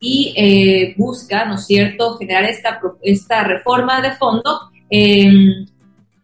y 0.00 0.34
eh, 0.36 0.94
busca, 0.96 1.44
¿no 1.44 1.54
es 1.54 1.66
cierto?, 1.66 2.18
generar 2.18 2.44
esta, 2.44 2.80
esta 3.02 3.44
reforma 3.44 4.00
de 4.02 4.10
fondo, 4.12 4.70
eh, 4.90 5.30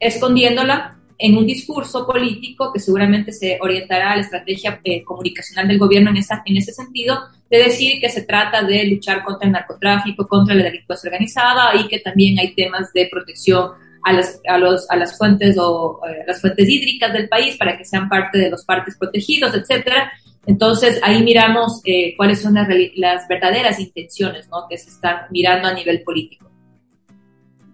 escondiéndola 0.00 0.96
en 1.16 1.36
un 1.36 1.46
discurso 1.46 2.06
político 2.06 2.72
que 2.72 2.80
seguramente 2.80 3.32
se 3.32 3.58
orientará 3.60 4.12
a 4.12 4.16
la 4.16 4.22
estrategia 4.22 4.80
eh, 4.84 5.02
comunicacional 5.02 5.66
del 5.66 5.78
gobierno 5.78 6.10
en, 6.10 6.16
esa, 6.16 6.42
en 6.44 6.56
ese 6.56 6.72
sentido, 6.72 7.18
de 7.50 7.58
decir 7.58 8.00
que 8.00 8.08
se 8.08 8.22
trata 8.22 8.62
de 8.62 8.84
luchar 8.84 9.24
contra 9.24 9.46
el 9.46 9.52
narcotráfico, 9.52 10.28
contra 10.28 10.54
la 10.54 10.64
delincuencia 10.64 11.08
organizada 11.08 11.74
y 11.74 11.88
que 11.88 12.00
también 12.00 12.38
hay 12.38 12.54
temas 12.54 12.92
de 12.92 13.08
protección 13.10 13.72
a 14.08 14.12
las, 14.12 14.40
a 14.48 14.58
los, 14.58 14.90
a 14.90 14.96
las 14.96 15.18
fuentes 15.18 15.56
o 15.58 16.00
eh, 16.08 16.24
las 16.26 16.40
fuentes 16.40 16.66
hídricas 16.66 17.12
del 17.12 17.28
país 17.28 17.56
para 17.56 17.76
que 17.76 17.84
sean 17.84 18.08
parte 18.08 18.38
de 18.38 18.50
los 18.50 18.64
parques 18.64 18.96
protegidos, 18.96 19.54
etcétera. 19.54 20.10
Entonces 20.46 20.98
ahí 21.02 21.22
miramos 21.22 21.82
eh, 21.84 22.14
cuáles 22.16 22.40
son 22.40 22.54
las, 22.54 22.68
las 22.96 23.28
verdaderas 23.28 23.78
intenciones 23.78 24.48
¿no? 24.48 24.64
que 24.68 24.78
se 24.78 24.88
están 24.88 25.16
mirando 25.30 25.68
a 25.68 25.74
nivel 25.74 26.02
político. 26.02 26.50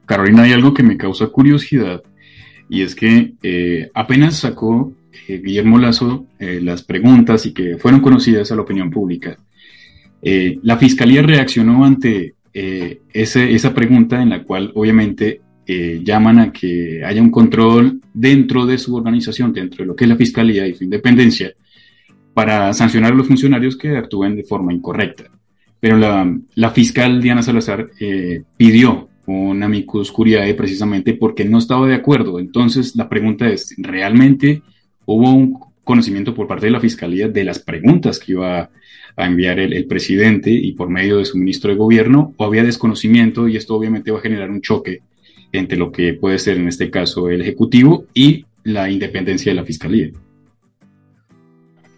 Carolina, 0.06 0.42
hay 0.42 0.52
algo 0.52 0.74
que 0.74 0.82
me 0.82 0.96
causa 0.96 1.28
curiosidad 1.28 2.02
y 2.68 2.82
es 2.82 2.96
que 2.96 3.34
eh, 3.42 3.90
apenas 3.94 4.36
sacó 4.36 4.92
Guillermo 5.28 5.78
Lazo 5.78 6.26
las 6.38 6.82
preguntas 6.82 7.46
y 7.46 7.54
que 7.54 7.78
fueron 7.78 8.00
conocidas 8.00 8.50
a 8.50 8.56
la 8.56 8.62
opinión 8.62 8.90
pública. 8.90 9.38
la 10.20 10.76
fiscalía 10.76 11.22
reaccionó 11.22 11.84
ante 11.84 12.34
ese, 12.52 13.54
esa 13.54 13.72
pregunta 13.72 14.20
en 14.20 14.30
la 14.30 14.42
cual 14.42 14.72
obviamente 14.74 15.40
eh, 15.66 16.00
llaman 16.04 16.38
a 16.38 16.52
que 16.52 17.02
haya 17.04 17.22
un 17.22 17.30
control 17.30 18.00
dentro 18.12 18.66
de 18.66 18.78
su 18.78 18.94
organización, 18.94 19.52
dentro 19.52 19.82
de 19.82 19.86
lo 19.86 19.96
que 19.96 20.04
es 20.04 20.10
la 20.10 20.16
fiscalía 20.16 20.66
y 20.66 20.74
su 20.74 20.84
independencia, 20.84 21.52
para 22.34 22.72
sancionar 22.74 23.12
a 23.12 23.16
los 23.16 23.26
funcionarios 23.26 23.76
que 23.76 23.96
actúen 23.96 24.36
de 24.36 24.44
forma 24.44 24.72
incorrecta. 24.72 25.24
Pero 25.80 25.96
la, 25.96 26.70
fiscal 26.70 27.20
Diana 27.20 27.42
Salazar 27.42 27.90
eh, 28.00 28.42
pidió 28.56 29.08
una 29.26 29.66
amicus 29.66 30.12
curiae 30.12 30.54
precisamente 30.54 31.14
porque 31.14 31.44
no 31.44 31.58
estaba 31.58 31.86
de 31.86 31.94
acuerdo. 31.94 32.38
Entonces 32.38 32.96
la 32.96 33.08
pregunta 33.08 33.48
es, 33.48 33.74
¿realmente 33.78 34.62
hubo 35.06 35.30
un 35.30 35.58
conocimiento 35.82 36.34
por 36.34 36.46
parte 36.46 36.66
de 36.66 36.72
la 36.72 36.80
fiscalía 36.80 37.28
de 37.28 37.44
las 37.44 37.58
preguntas 37.58 38.18
que 38.18 38.32
iba 38.32 38.70
a 39.16 39.26
enviar 39.26 39.60
el, 39.60 39.86
presidente 39.86 40.50
y 40.50 40.72
por 40.72 40.88
medio 40.88 41.18
de 41.18 41.24
su 41.24 41.38
ministro 41.38 41.70
de 41.70 41.76
gobierno 41.76 42.34
o 42.36 42.44
había 42.44 42.64
desconocimiento 42.64 43.46
y 43.46 43.56
esto 43.56 43.76
obviamente 43.76 44.10
va 44.10 44.18
a 44.18 44.22
generar 44.22 44.50
un 44.50 44.60
choque 44.60 45.02
entre 45.58 45.78
lo 45.78 45.90
que 45.90 46.14
puede 46.14 46.38
ser 46.38 46.56
en 46.56 46.68
este 46.68 46.90
caso 46.90 47.28
el 47.28 47.42
Ejecutivo 47.42 48.06
y 48.14 48.44
la 48.64 48.90
independencia 48.90 49.52
de 49.52 49.56
la 49.56 49.64
Fiscalía. 49.64 50.10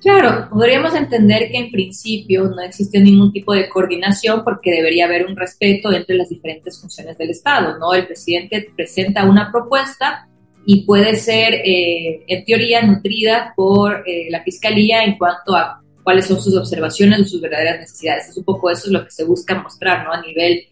Claro, 0.02 0.48
podríamos 0.50 0.94
entender 0.94 1.50
que 1.50 1.58
en 1.58 1.70
principio 1.70 2.44
no 2.44 2.60
existe 2.60 3.00
ningún 3.00 3.32
tipo 3.32 3.52
de 3.52 3.68
coordinación 3.68 4.44
porque 4.44 4.70
debería 4.70 5.06
haber 5.06 5.26
un 5.26 5.34
respeto 5.34 5.92
entre 5.92 6.16
las 6.16 6.28
diferentes 6.28 6.80
funciones 6.80 7.18
del 7.18 7.30
Estado, 7.30 7.76
¿no? 7.78 7.92
El 7.92 8.06
presidente 8.06 8.70
presenta 8.76 9.25
una 9.25 9.50
propuesta 9.50 10.28
y 10.64 10.82
puede 10.84 11.16
ser, 11.16 11.54
eh, 11.54 12.22
en 12.26 12.44
teoría, 12.44 12.82
nutrida 12.82 13.52
por 13.56 14.04
eh, 14.06 14.28
la 14.30 14.42
Fiscalía 14.44 15.02
en 15.02 15.18
cuanto 15.18 15.56
a 15.56 15.80
cuáles 16.04 16.26
son 16.26 16.40
sus 16.40 16.56
observaciones 16.56 17.20
o 17.20 17.25
sus 17.25 17.40
verdaderas 17.40 17.80
necesidades. 17.80 18.28
Es 18.28 18.36
un 18.36 18.44
poco 18.44 18.70
eso 18.70 18.86
es 18.86 18.92
lo 18.92 19.04
que 19.04 19.10
se 19.10 19.25
busca 19.25 19.60
mostrar, 19.60 20.04
¿no? 20.04 20.12
A 20.12 20.20
nivel 20.20 20.66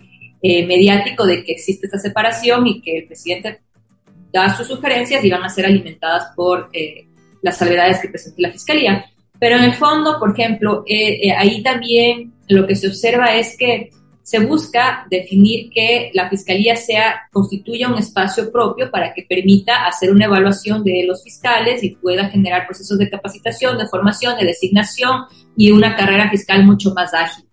eh, 0.46 0.66
mediático 0.66 1.24
de 1.24 1.42
que 1.42 1.52
existe 1.52 1.86
esta 1.86 1.98
separación 1.98 2.66
y 2.66 2.82
que 2.82 2.98
el 2.98 3.06
presidente 3.06 3.62
da 4.30 4.54
sus 4.54 4.68
sugerencias 4.68 5.24
y 5.24 5.30
van 5.30 5.42
a 5.42 5.48
ser 5.48 5.64
alimentadas 5.64 6.34
por 6.36 6.68
eh, 6.74 7.06
las 7.40 7.56
salvedades 7.56 7.98
que 7.98 8.10
presente 8.10 8.42
la 8.42 8.52
Fiscalía. 8.52 9.06
Pero 9.38 9.56
en 9.56 9.64
el 9.64 9.72
fondo, 9.72 10.18
por 10.18 10.38
ejemplo, 10.38 10.84
eh, 10.86 11.32
ahí 11.32 11.62
también 11.62 12.34
lo 12.48 12.66
que 12.66 12.76
se 12.76 12.88
observa 12.88 13.34
es 13.34 13.56
que 13.56 13.88
se 14.22 14.40
busca 14.40 15.06
definir 15.10 15.70
que 15.70 16.10
la 16.12 16.28
Fiscalía 16.28 16.76
sea, 16.76 17.22
constituya 17.32 17.88
un 17.88 17.96
espacio 17.96 18.52
propio 18.52 18.90
para 18.90 19.14
que 19.14 19.24
permita 19.26 19.86
hacer 19.86 20.10
una 20.10 20.26
evaluación 20.26 20.84
de 20.84 21.04
los 21.06 21.24
fiscales 21.24 21.82
y 21.82 21.94
pueda 21.94 22.28
generar 22.28 22.66
procesos 22.66 22.98
de 22.98 23.08
capacitación, 23.08 23.78
de 23.78 23.88
formación, 23.88 24.36
de 24.38 24.44
designación 24.44 25.22
y 25.56 25.70
una 25.70 25.96
carrera 25.96 26.28
fiscal 26.28 26.66
mucho 26.66 26.92
más 26.92 27.14
ágil 27.14 27.43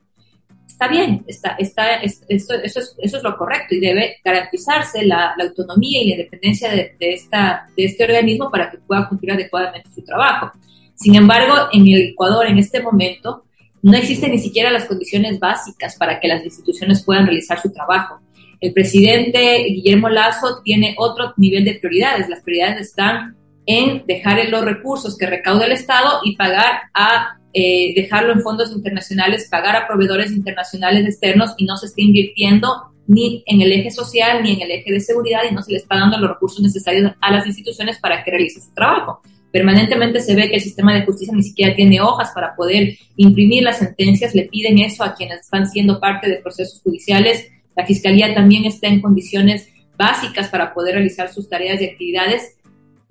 está 0.82 0.88
bien, 0.88 1.24
está, 1.28 1.50
está, 1.60 1.96
eso, 1.98 2.26
eso, 2.28 2.56
es, 2.80 2.96
eso 2.98 3.18
es 3.18 3.24
lo 3.24 3.38
correcto 3.38 3.76
y 3.76 3.80
debe 3.80 4.18
garantizarse 4.26 5.06
la, 5.06 5.36
la 5.38 5.44
autonomía 5.44 6.02
y 6.02 6.08
la 6.08 6.16
independencia 6.16 6.72
de, 6.72 6.96
de, 7.00 7.14
esta, 7.14 7.68
de 7.78 7.86
este 7.86 8.04
organismo 8.04 8.50
para 8.50 8.72
que 8.72 8.80
pueda 8.80 9.08
cumplir 9.08 9.34
adecuadamente 9.34 9.92
su 9.94 10.04
trabajo. 10.04 10.52
Sin 10.96 11.14
embargo, 11.14 11.54
en 11.72 11.88
el 11.88 12.02
Ecuador, 12.10 12.48
en 12.48 12.58
este 12.58 12.82
momento, 12.82 13.44
no 13.84 13.96
existen 13.96 14.32
ni 14.32 14.40
siquiera 14.40 14.72
las 14.72 14.86
condiciones 14.86 15.40
básicas 15.40 15.96
para 15.98 16.20
que 16.20 16.28
las 16.28 16.44
instituciones 16.44 17.04
puedan 17.04 17.28
realizar 17.28 17.62
su 17.62 17.72
trabajo. 17.72 18.20
El 18.60 18.74
presidente 18.74 19.64
Guillermo 19.68 20.10
Lazo 20.10 20.62
tiene 20.64 20.96
otro 20.98 21.34
nivel 21.38 21.64
de 21.64 21.76
prioridades. 21.76 22.28
Las 22.28 22.42
prioridades 22.42 22.88
están 22.88 23.36
en 23.68 24.04
dejar 24.08 24.44
los 24.50 24.66
recursos 24.66 25.16
que 25.16 25.28
recauda 25.28 25.66
el 25.66 25.74
Estado 25.74 26.22
y 26.24 26.36
pagar 26.36 26.82
a 26.96 27.38
eh, 27.54 27.94
dejarlo 27.96 28.34
en 28.34 28.42
fondos 28.42 28.72
internacionales, 28.72 29.48
pagar 29.50 29.76
a 29.76 29.88
proveedores 29.88 30.32
internacionales 30.32 31.06
externos 31.06 31.52
y 31.58 31.66
no 31.66 31.76
se 31.78 31.88
esté 31.88 32.02
invirtiendo 32.02 32.92
ni 33.08 33.44
en 33.46 33.62
el 33.62 33.72
eje 33.74 33.92
social 33.92 34.42
ni 34.42 34.54
en 34.54 34.62
el 34.62 34.72
eje 34.72 34.92
de 34.92 35.00
seguridad 35.00 35.42
y 35.50 35.54
no 35.54 35.62
se 35.62 35.74
le 35.74 35.80
está 35.80 35.96
dando 35.96 36.18
los 36.18 36.30
recursos 36.30 36.62
necesarios 36.62 37.12
a 37.20 37.32
las 37.32 37.46
instituciones 37.46 38.00
para 38.00 38.24
que 38.24 38.32
realicen 38.32 38.62
su 38.62 38.74
trabajo. 38.74 39.22
Permanentemente 39.52 40.22
se 40.22 40.34
ve 40.34 40.50
que 40.50 40.56
el 40.56 40.62
sistema 40.62 40.94
de 40.94 41.06
justicia 41.06 41.34
ni 41.36 41.44
siquiera 41.44 41.76
tiene 41.76 42.00
hojas 42.00 42.32
para 42.34 42.56
poder 42.56 42.98
imprimir 43.18 43.64
las 43.64 43.80
sentencias, 43.80 44.34
le 44.34 44.44
piden 44.44 44.80
eso 44.80 45.04
a 45.04 45.14
quienes 45.14 45.42
están 45.42 45.68
siendo 45.68 46.00
parte 46.00 46.30
de 46.30 46.38
procesos 46.38 46.82
judiciales. 46.82 47.50
La 47.76 47.86
Fiscalía 47.86 48.34
también 48.34 48.64
está 48.64 48.88
en 48.88 49.02
condiciones 49.02 49.68
básicas 49.98 50.48
para 50.48 50.74
poder 50.74 50.96
realizar 50.96 51.34
sus 51.34 51.50
tareas 51.50 51.82
y 51.82 51.86
actividades 51.86 52.56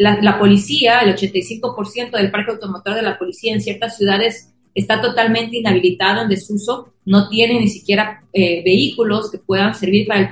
la, 0.01 0.39
policía, 0.39 1.01
el 1.01 1.15
85% 1.15 2.13
del 2.13 2.31
parque 2.31 2.53
automotor 2.53 2.95
de 2.95 3.03
la 3.03 3.19
policía 3.19 3.53
en 3.53 3.61
ciertas 3.61 3.99
ciudades 3.99 4.51
está 4.75 5.01
totalmente 5.03 5.59
inhabilitado 5.59 6.23
en 6.23 6.29
desuso, 6.31 6.95
no 7.05 7.29
tiene 7.29 7.61
ni 7.61 7.69
siquiera 7.69 8.23
eh, 8.33 8.63
vehículos 8.65 9.31
que 9.31 9.39
puedan 9.39 9.75
servir 9.75 10.07
para 10.07 10.21
el, 10.21 10.29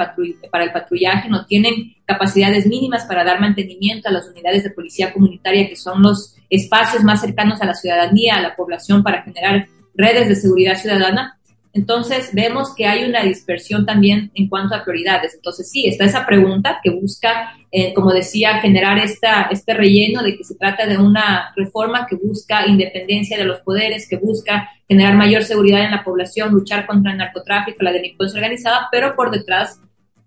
para 0.50 0.64
el 0.64 0.72
patrullaje, 0.72 1.28
no 1.28 1.44
tienen 1.44 1.96
capacidades 2.06 2.66
mínimas 2.66 3.04
para 3.04 3.24
dar 3.24 3.40
mantenimiento 3.40 4.08
a 4.08 4.12
las 4.12 4.26
unidades 4.28 4.64
de 4.64 4.70
policía 4.70 5.12
comunitaria, 5.12 5.68
que 5.68 5.76
son 5.76 6.02
los 6.02 6.36
espacios 6.48 7.04
más 7.04 7.20
cercanos 7.20 7.60
a 7.60 7.66
la 7.66 7.74
ciudadanía, 7.74 8.36
a 8.36 8.42
la 8.42 8.56
población, 8.56 9.02
para 9.02 9.22
generar 9.22 9.68
redes 9.94 10.28
de 10.28 10.36
seguridad 10.36 10.78
ciudadana. 10.78 11.37
Entonces, 11.72 12.30
vemos 12.32 12.74
que 12.74 12.86
hay 12.86 13.04
una 13.04 13.22
dispersión 13.22 13.84
también 13.84 14.30
en 14.34 14.48
cuanto 14.48 14.74
a 14.74 14.84
prioridades. 14.84 15.34
Entonces, 15.34 15.70
sí, 15.70 15.86
está 15.86 16.04
esa 16.04 16.26
pregunta 16.26 16.80
que 16.82 16.90
busca, 16.90 17.52
eh, 17.70 17.92
como 17.94 18.12
decía, 18.12 18.60
generar 18.60 18.98
esta, 18.98 19.48
este 19.50 19.74
relleno 19.74 20.22
de 20.22 20.36
que 20.36 20.44
se 20.44 20.54
trata 20.54 20.86
de 20.86 20.96
una 20.98 21.52
reforma 21.56 22.06
que 22.08 22.16
busca 22.16 22.66
independencia 22.66 23.36
de 23.36 23.44
los 23.44 23.60
poderes, 23.60 24.08
que 24.08 24.16
busca 24.16 24.70
generar 24.88 25.14
mayor 25.16 25.44
seguridad 25.44 25.84
en 25.84 25.90
la 25.90 26.04
población, 26.04 26.52
luchar 26.52 26.86
contra 26.86 27.12
el 27.12 27.18
narcotráfico, 27.18 27.82
la 27.82 27.92
delincuencia 27.92 28.38
organizada, 28.38 28.88
pero 28.90 29.14
por 29.14 29.30
detrás, 29.30 29.80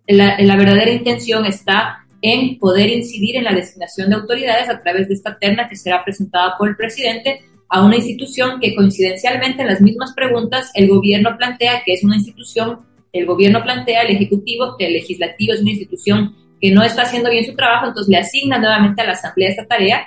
la, 0.07 0.39
la 0.39 0.55
verdadera 0.55 0.91
intención 0.91 1.45
está 1.45 2.05
en 2.21 2.59
poder 2.59 2.89
incidir 2.89 3.35
en 3.35 3.45
la 3.45 3.53
designación 3.53 4.09
de 4.09 4.15
autoridades 4.15 4.69
a 4.69 4.81
través 4.81 5.07
de 5.07 5.15
esta 5.15 5.39
terna 5.39 5.67
que 5.67 5.75
será 5.75 6.03
presentada 6.03 6.55
por 6.57 6.69
el 6.69 6.75
presidente 6.75 7.41
a 7.71 7.83
una 7.83 7.95
institución 7.95 8.59
que 8.59 8.75
coincidencialmente 8.75 9.61
en 9.61 9.69
las 9.69 9.79
mismas 9.79 10.13
preguntas 10.13 10.69
el 10.73 10.89
gobierno 10.89 11.37
plantea 11.37 11.83
que 11.85 11.93
es 11.93 12.03
una 12.03 12.17
institución, 12.17 12.79
el 13.13 13.25
gobierno 13.25 13.63
plantea, 13.63 14.01
el 14.01 14.15
Ejecutivo, 14.15 14.75
que 14.77 14.87
el 14.87 14.93
Legislativo 14.93 15.53
es 15.53 15.61
una 15.61 15.71
institución 15.71 16.35
que 16.59 16.71
no 16.71 16.83
está 16.83 17.03
haciendo 17.03 17.29
bien 17.29 17.45
su 17.45 17.55
trabajo, 17.55 17.87
entonces 17.87 18.11
le 18.11 18.17
asigna 18.17 18.59
nuevamente 18.59 19.01
a 19.01 19.05
la 19.05 19.13
Asamblea 19.13 19.49
esta 19.49 19.65
tarea, 19.65 20.05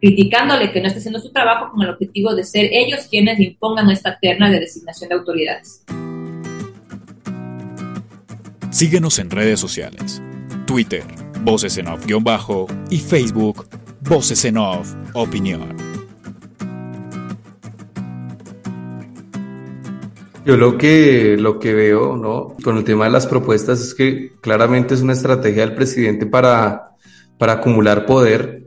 criticándole 0.00 0.72
que 0.72 0.80
no 0.80 0.88
está 0.88 0.98
haciendo 0.98 1.20
su 1.20 1.32
trabajo 1.32 1.70
con 1.70 1.82
el 1.82 1.90
objetivo 1.90 2.34
de 2.34 2.42
ser 2.42 2.68
ellos 2.72 3.06
quienes 3.08 3.38
impongan 3.38 3.90
esta 3.90 4.18
terna 4.18 4.50
de 4.50 4.58
designación 4.58 5.08
de 5.08 5.14
autoridades. 5.14 5.84
Síguenos 8.70 9.20
en 9.20 9.30
redes 9.30 9.60
sociales, 9.60 10.20
Twitter, 10.66 11.04
Voces 11.42 11.78
en 11.78 11.86
Off-Bajo 11.86 12.66
y 12.90 12.98
Facebook, 12.98 13.68
Voces 14.00 14.44
en 14.44 14.58
Off 14.58 14.94
Opinión. 15.14 15.93
Yo 20.44 20.58
lo 20.58 20.76
que, 20.76 21.36
lo 21.38 21.58
que 21.58 21.72
veo, 21.72 22.18
¿no? 22.18 22.54
Con 22.62 22.76
el 22.76 22.84
tema 22.84 23.06
de 23.06 23.10
las 23.10 23.26
propuestas 23.26 23.80
es 23.80 23.94
que 23.94 24.32
claramente 24.42 24.92
es 24.92 25.00
una 25.00 25.14
estrategia 25.14 25.62
del 25.62 25.74
presidente 25.74 26.26
para, 26.26 26.90
para 27.38 27.54
acumular 27.54 28.04
poder, 28.04 28.62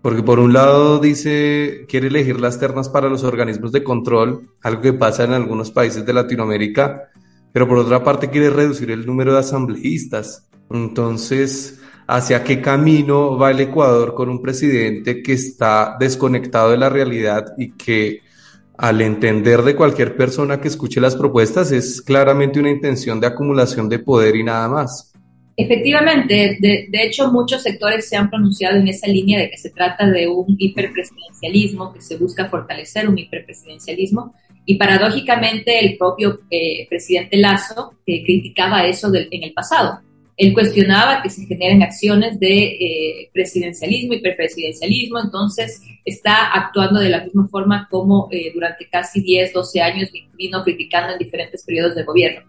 porque 0.00 0.22
por 0.22 0.38
un 0.38 0.54
lado 0.54 0.98
dice, 0.98 1.84
quiere 1.88 2.06
elegir 2.06 2.40
las 2.40 2.58
ternas 2.58 2.88
para 2.88 3.10
los 3.10 3.22
organismos 3.22 3.70
de 3.70 3.84
control, 3.84 4.48
algo 4.62 4.80
que 4.80 4.94
pasa 4.94 5.24
en 5.24 5.32
algunos 5.32 5.70
países 5.70 6.06
de 6.06 6.14
Latinoamérica, 6.14 7.10
pero 7.52 7.68
por 7.68 7.76
otra 7.76 8.02
parte 8.02 8.30
quiere 8.30 8.48
reducir 8.48 8.90
el 8.90 9.04
número 9.04 9.34
de 9.34 9.40
asambleístas. 9.40 10.48
Entonces, 10.70 11.80
¿hacia 12.06 12.42
qué 12.44 12.62
camino 12.62 13.36
va 13.36 13.50
el 13.50 13.60
Ecuador 13.60 14.14
con 14.14 14.30
un 14.30 14.40
presidente 14.40 15.22
que 15.22 15.34
está 15.34 15.96
desconectado 16.00 16.70
de 16.70 16.78
la 16.78 16.88
realidad 16.88 17.52
y 17.58 17.72
que 17.72 18.22
al 18.80 19.02
entender 19.02 19.60
de 19.60 19.76
cualquier 19.76 20.16
persona 20.16 20.58
que 20.58 20.68
escuche 20.68 21.02
las 21.02 21.14
propuestas, 21.14 21.70
es 21.70 22.00
claramente 22.00 22.58
una 22.58 22.70
intención 22.70 23.20
de 23.20 23.26
acumulación 23.26 23.90
de 23.90 23.98
poder 23.98 24.36
y 24.36 24.42
nada 24.42 24.68
más. 24.68 25.12
Efectivamente, 25.54 26.56
de, 26.58 26.88
hecho 26.92 27.30
muchos 27.30 27.62
sectores 27.62 28.08
se 28.08 28.16
han 28.16 28.30
pronunciado 28.30 28.78
en 28.78 28.88
esa 28.88 29.06
línea 29.06 29.38
de 29.38 29.50
que 29.50 29.58
se 29.58 29.68
trata 29.68 30.08
de 30.08 30.26
un 30.26 30.56
hiperpresidencialismo, 30.58 31.92
que 31.92 32.00
se 32.00 32.16
busca 32.16 32.48
fortalecer 32.48 33.06
un 33.06 33.18
hiperpresidencialismo, 33.18 34.34
y 34.64 34.76
paradójicamente 34.76 35.84
el 35.84 35.98
propio 35.98 36.40
eh, 36.50 36.86
presidente 36.88 37.36
Lazo 37.36 37.92
eh, 38.06 38.24
criticaba 38.24 38.86
eso 38.86 39.12
en 39.14 39.42
el 39.42 39.52
pasado. 39.52 40.00
Él 40.40 40.54
cuestionaba 40.54 41.20
que 41.22 41.28
se 41.28 41.44
generen 41.44 41.82
acciones 41.82 42.40
de 42.40 42.64
eh, 42.64 43.30
presidencialismo, 43.30 44.14
hiperpresidencialismo, 44.14 45.20
entonces 45.20 45.82
está 46.02 46.52
actuando 46.54 46.98
de 46.98 47.10
la 47.10 47.22
misma 47.22 47.46
forma 47.48 47.86
como 47.90 48.26
eh, 48.32 48.50
durante 48.54 48.88
casi 48.88 49.20
10, 49.20 49.52
12 49.52 49.82
años 49.82 50.08
vino 50.32 50.64
criticando 50.64 51.12
en 51.12 51.18
diferentes 51.18 51.62
periodos 51.62 51.94
de 51.94 52.04
gobierno. 52.04 52.40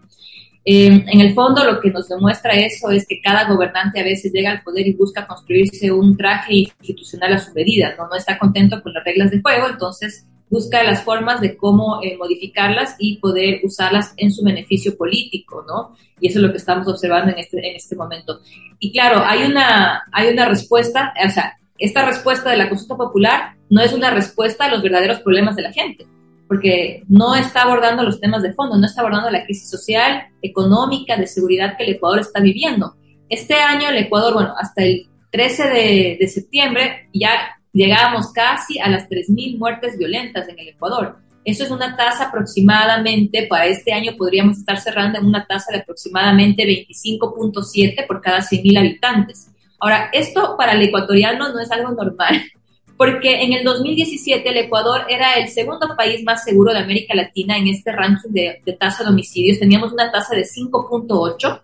Eh, 0.64 1.04
en 1.06 1.20
el 1.20 1.34
fondo, 1.34 1.64
lo 1.64 1.82
que 1.82 1.90
nos 1.90 2.08
demuestra 2.08 2.54
eso 2.54 2.90
es 2.90 3.06
que 3.06 3.20
cada 3.20 3.46
gobernante 3.46 4.00
a 4.00 4.04
veces 4.04 4.32
llega 4.32 4.52
al 4.52 4.62
poder 4.62 4.86
y 4.86 4.94
busca 4.94 5.26
construirse 5.26 5.92
un 5.92 6.16
traje 6.16 6.54
institucional 6.54 7.34
a 7.34 7.38
su 7.40 7.52
medida. 7.52 7.94
No 7.98 8.16
está 8.16 8.38
contento 8.38 8.82
con 8.82 8.94
las 8.94 9.04
reglas 9.04 9.30
de 9.30 9.42
juego, 9.42 9.68
entonces 9.68 10.26
busca 10.52 10.82
las 10.82 11.02
formas 11.02 11.40
de 11.40 11.56
cómo 11.56 12.00
eh, 12.02 12.14
modificarlas 12.18 12.94
y 12.98 13.16
poder 13.16 13.60
usarlas 13.64 14.12
en 14.18 14.30
su 14.30 14.44
beneficio 14.44 14.98
político, 14.98 15.64
¿no? 15.66 15.96
Y 16.20 16.28
eso 16.28 16.38
es 16.38 16.44
lo 16.44 16.50
que 16.50 16.58
estamos 16.58 16.86
observando 16.86 17.32
en 17.32 17.38
este, 17.38 17.58
en 17.58 17.74
este 17.74 17.96
momento. 17.96 18.40
Y 18.78 18.92
claro, 18.92 19.22
hay 19.24 19.44
una, 19.44 20.02
hay 20.12 20.28
una 20.28 20.46
respuesta, 20.46 21.14
o 21.26 21.30
sea, 21.30 21.56
esta 21.78 22.04
respuesta 22.04 22.50
de 22.50 22.58
la 22.58 22.68
consulta 22.68 22.96
popular 22.96 23.54
no 23.70 23.80
es 23.80 23.94
una 23.94 24.10
respuesta 24.10 24.66
a 24.66 24.70
los 24.70 24.82
verdaderos 24.82 25.20
problemas 25.20 25.56
de 25.56 25.62
la 25.62 25.72
gente 25.72 26.06
porque 26.48 27.02
no 27.08 27.34
está 27.34 27.62
abordando 27.62 28.02
los 28.02 28.20
temas 28.20 28.42
de 28.42 28.52
fondo, 28.52 28.76
no 28.76 28.84
está 28.84 29.00
abordando 29.00 29.30
la 29.30 29.42
crisis 29.44 29.70
social, 29.70 30.26
económica, 30.42 31.16
de 31.16 31.26
seguridad 31.26 31.78
que 31.78 31.84
el 31.84 31.94
Ecuador 31.94 32.20
está 32.20 32.40
viviendo. 32.40 32.94
Este 33.30 33.54
año 33.54 33.88
el 33.88 33.96
Ecuador, 33.96 34.34
bueno, 34.34 34.54
hasta 34.60 34.82
el 34.82 35.08
13 35.30 35.62
de, 35.70 36.16
de 36.20 36.28
septiembre 36.28 37.08
ya 37.14 37.56
llegábamos 37.72 38.32
casi 38.32 38.78
a 38.78 38.88
las 38.88 39.08
3.000 39.08 39.58
muertes 39.58 39.96
violentas 39.98 40.48
en 40.48 40.58
el 40.58 40.68
Ecuador. 40.68 41.16
Eso 41.44 41.64
es 41.64 41.70
una 41.70 41.96
tasa 41.96 42.28
aproximadamente, 42.28 43.46
para 43.48 43.66
este 43.66 43.92
año 43.92 44.12
podríamos 44.16 44.58
estar 44.58 44.78
cerrando 44.78 45.18
en 45.18 45.26
una 45.26 45.44
tasa 45.44 45.72
de 45.72 45.78
aproximadamente 45.78 46.64
25.7 46.64 48.06
por 48.06 48.20
cada 48.20 48.38
100.000 48.38 48.78
habitantes. 48.78 49.48
Ahora, 49.80 50.10
esto 50.12 50.54
para 50.56 50.72
el 50.74 50.82
ecuatoriano 50.82 51.52
no 51.52 51.58
es 51.58 51.70
algo 51.72 51.90
normal 51.90 52.40
porque 52.96 53.42
en 53.42 53.52
el 53.52 53.64
2017 53.64 54.48
el 54.48 54.56
Ecuador 54.58 55.06
era 55.08 55.34
el 55.34 55.48
segundo 55.48 55.96
país 55.96 56.22
más 56.22 56.44
seguro 56.44 56.72
de 56.72 56.78
América 56.78 57.16
Latina 57.16 57.58
en 57.58 57.66
este 57.66 57.90
ranking 57.90 58.30
de, 58.30 58.62
tasa 58.78 59.02
de 59.02 59.10
homicidios. 59.10 59.58
Teníamos 59.58 59.92
una 59.92 60.12
tasa 60.12 60.36
de 60.36 60.42
5.8 60.42 61.62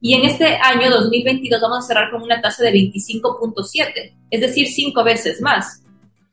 y 0.00 0.14
en 0.14 0.24
este 0.24 0.46
año 0.46 0.90
2022 0.90 1.60
vamos 1.60 1.84
a 1.84 1.88
cerrar 1.88 2.10
con 2.10 2.22
una 2.22 2.40
tasa 2.40 2.64
de 2.64 2.72
25.7, 2.72 4.14
es 4.30 4.40
decir, 4.40 4.66
cinco 4.66 5.04
veces 5.04 5.40
más. 5.40 5.82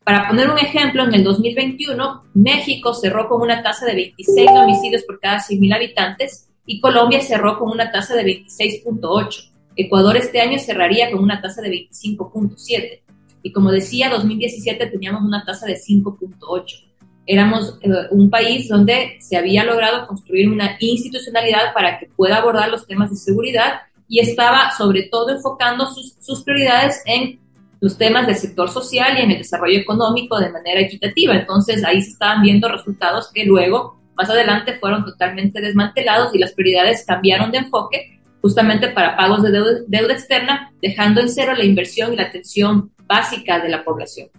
Para 0.04 0.30
poner 0.30 0.50
un 0.50 0.58
ejemplo, 0.58 1.04
en 1.04 1.14
el 1.14 1.24
2021 1.24 2.24
México 2.34 2.94
cerró 2.94 3.28
con 3.28 3.42
una 3.42 3.62
tasa 3.62 3.86
de 3.86 3.94
26 3.94 4.50
homicidios 4.52 5.04
por 5.04 5.20
cada 5.20 5.40
100.000 5.40 5.76
habitantes 5.76 6.48
y 6.66 6.80
Colombia 6.80 7.20
cerró 7.22 7.60
con 7.60 7.70
una 7.70 7.92
tasa 7.92 8.16
de 8.16 8.24
26.8. 8.48 9.52
Ecuador 9.76 10.16
este 10.16 10.40
año 10.40 10.58
cerraría 10.60 11.12
con 11.12 11.22
una 11.22 11.42
tasa 11.42 11.62
de 11.62 11.70
25.7. 11.70 13.02
Y 13.44 13.52
como 13.52 13.72
decía, 13.72 14.10
2017 14.10 14.88
teníamos 14.88 15.24
una 15.24 15.44
tasa 15.44 15.66
de 15.66 15.76
5.8. 15.76 16.87
Éramos 17.28 17.78
eh, 17.82 17.90
un 18.12 18.30
país 18.30 18.68
donde 18.68 19.18
se 19.20 19.38
había 19.38 19.64
logrado 19.64 20.08
construir 20.08 20.50
una 20.50 20.78
institucionalidad 20.80 21.74
para 21.74 22.00
que 22.00 22.08
pueda 22.08 22.38
abordar 22.38 22.70
los 22.70 22.88
temas 22.88 23.10
de 23.10 23.18
seguridad 23.18 23.82
y 24.08 24.20
estaba 24.20 24.72
sobre 24.72 25.04
todo 25.04 25.30
enfocando 25.30 25.86
sus, 25.88 26.16
sus 26.20 26.44
prioridades 26.44 27.04
en 27.06 27.40
los 27.80 27.98
temas 27.98 28.26
del 28.26 28.38
sector 28.38 28.70
social 28.70 29.18
y 29.18 29.22
en 29.22 29.32
el 29.32 29.38
desarrollo 29.40 29.78
económico 29.78 30.40
de 30.40 30.50
manera 30.50 30.80
equitativa. 30.80 31.36
Entonces 31.36 31.84
ahí 31.84 32.02
se 32.02 32.12
estaban 32.12 32.42
viendo 32.42 32.70
resultados 32.70 33.30
que 33.34 33.46
luego, 33.46 34.00
más 34.16 34.30
adelante, 34.30 34.78
fueron 34.80 35.06
totalmente 35.06 35.62
desmantelados 35.62 36.34
y 36.34 36.40
las 36.40 36.54
prioridades 36.54 37.06
cambiaron 37.06 37.52
de 37.52 37.60
enfoque 37.60 38.20
justamente 38.42 38.88
para 38.90 39.18
pagos 39.18 39.44
de 39.44 39.52
deuda, 39.52 39.72
deuda 39.88 40.13
externa, 40.13 40.72
dejando 40.82 41.22
en 41.22 41.30
cero 41.30 41.54
la 41.56 41.66
inversión 41.66 42.13
y 42.13 42.16
la 42.16 42.24
atención 42.24 42.92
básica 43.06 43.60
de 43.60 43.70
la 43.70 43.84
población. 43.84 44.30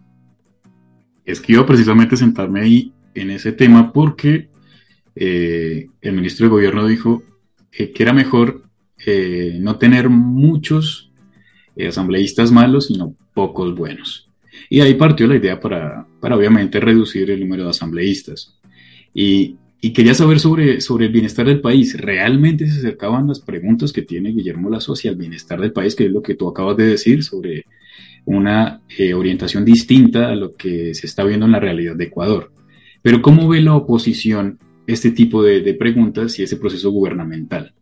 Es 1.28 1.42
que 1.42 1.52
iba 1.52 1.66
precisamente 1.66 2.14
a 2.14 2.18
sentarme 2.18 2.62
ahí 2.62 2.92
en 3.14 3.30
ese 3.30 3.52
tema 3.52 3.92
porque 3.92 4.48
eh, 5.14 5.86
el 6.00 6.12
ministro 6.14 6.46
de 6.46 6.50
Gobierno 6.50 6.86
dijo 6.86 7.22
que 7.70 7.92
era 7.98 8.14
mejor 8.14 8.62
eh, 9.04 9.58
no 9.60 9.76
tener 9.76 10.08
muchos 10.08 11.12
eh, 11.76 11.88
asambleístas 11.88 12.50
malos, 12.50 12.86
sino 12.86 13.14
pocos 13.34 13.74
buenos. 13.74 14.30
Y 14.70 14.80
ahí 14.80 14.94
partió 14.94 15.26
la 15.26 15.36
idea 15.36 15.60
para, 15.60 16.06
para 16.18 16.34
obviamente 16.34 16.80
reducir 16.80 17.30
el 17.30 17.40
número 17.40 17.64
de 17.64 17.70
asambleístas. 17.70 18.58
Y, 19.12 19.56
y, 19.82 19.92
quería 19.92 20.14
saber 20.14 20.40
sobre, 20.40 20.80
sobre 20.80 21.06
el 21.06 21.12
bienestar 21.12 21.44
del 21.44 21.60
país. 21.60 21.94
¿Realmente 22.00 22.66
se 22.66 22.78
acercaban 22.78 23.28
las 23.28 23.40
preguntas 23.40 23.92
que 23.92 24.00
tiene 24.00 24.30
Guillermo 24.30 24.70
Lazo 24.70 24.94
hacia 24.94 25.10
el 25.10 25.18
bienestar 25.18 25.60
del 25.60 25.72
país, 25.72 25.94
que 25.94 26.06
es 26.06 26.10
lo 26.10 26.22
que 26.22 26.36
tú 26.36 26.48
acabas 26.48 26.78
de 26.78 26.86
decir 26.86 27.22
sobre 27.22 27.66
una 28.28 28.82
eh, 28.98 29.14
orientación 29.14 29.64
distinta 29.64 30.28
a 30.28 30.34
lo 30.34 30.54
que 30.54 30.94
se 30.94 31.06
está 31.06 31.24
viendo 31.24 31.46
en 31.46 31.52
la 31.52 31.60
realidad 31.60 31.96
de 31.96 32.04
Ecuador. 32.04 32.52
Pero 33.00 33.22
¿cómo 33.22 33.48
ve 33.48 33.62
la 33.62 33.74
oposición 33.74 34.58
este 34.86 35.12
tipo 35.12 35.42
de, 35.42 35.72
preguntas 35.74 36.38
y 36.38 36.42
ese 36.42 36.58
proceso 36.58 36.90
gubernamental? 36.90 37.72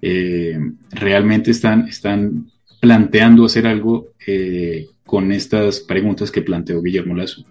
Eh, 0.00 0.56
¿Realmente 0.92 1.50
están, 1.50 1.88
están 1.88 2.46
planteando 2.80 3.44
hacer 3.44 3.66
algo 3.66 4.10
eh, 4.24 4.86
con 5.04 5.32
estas 5.32 5.80
preguntas 5.80 6.30
que 6.30 6.42
planteó 6.42 6.80
Guillermo 6.80 7.16
Lazo? 7.16 7.44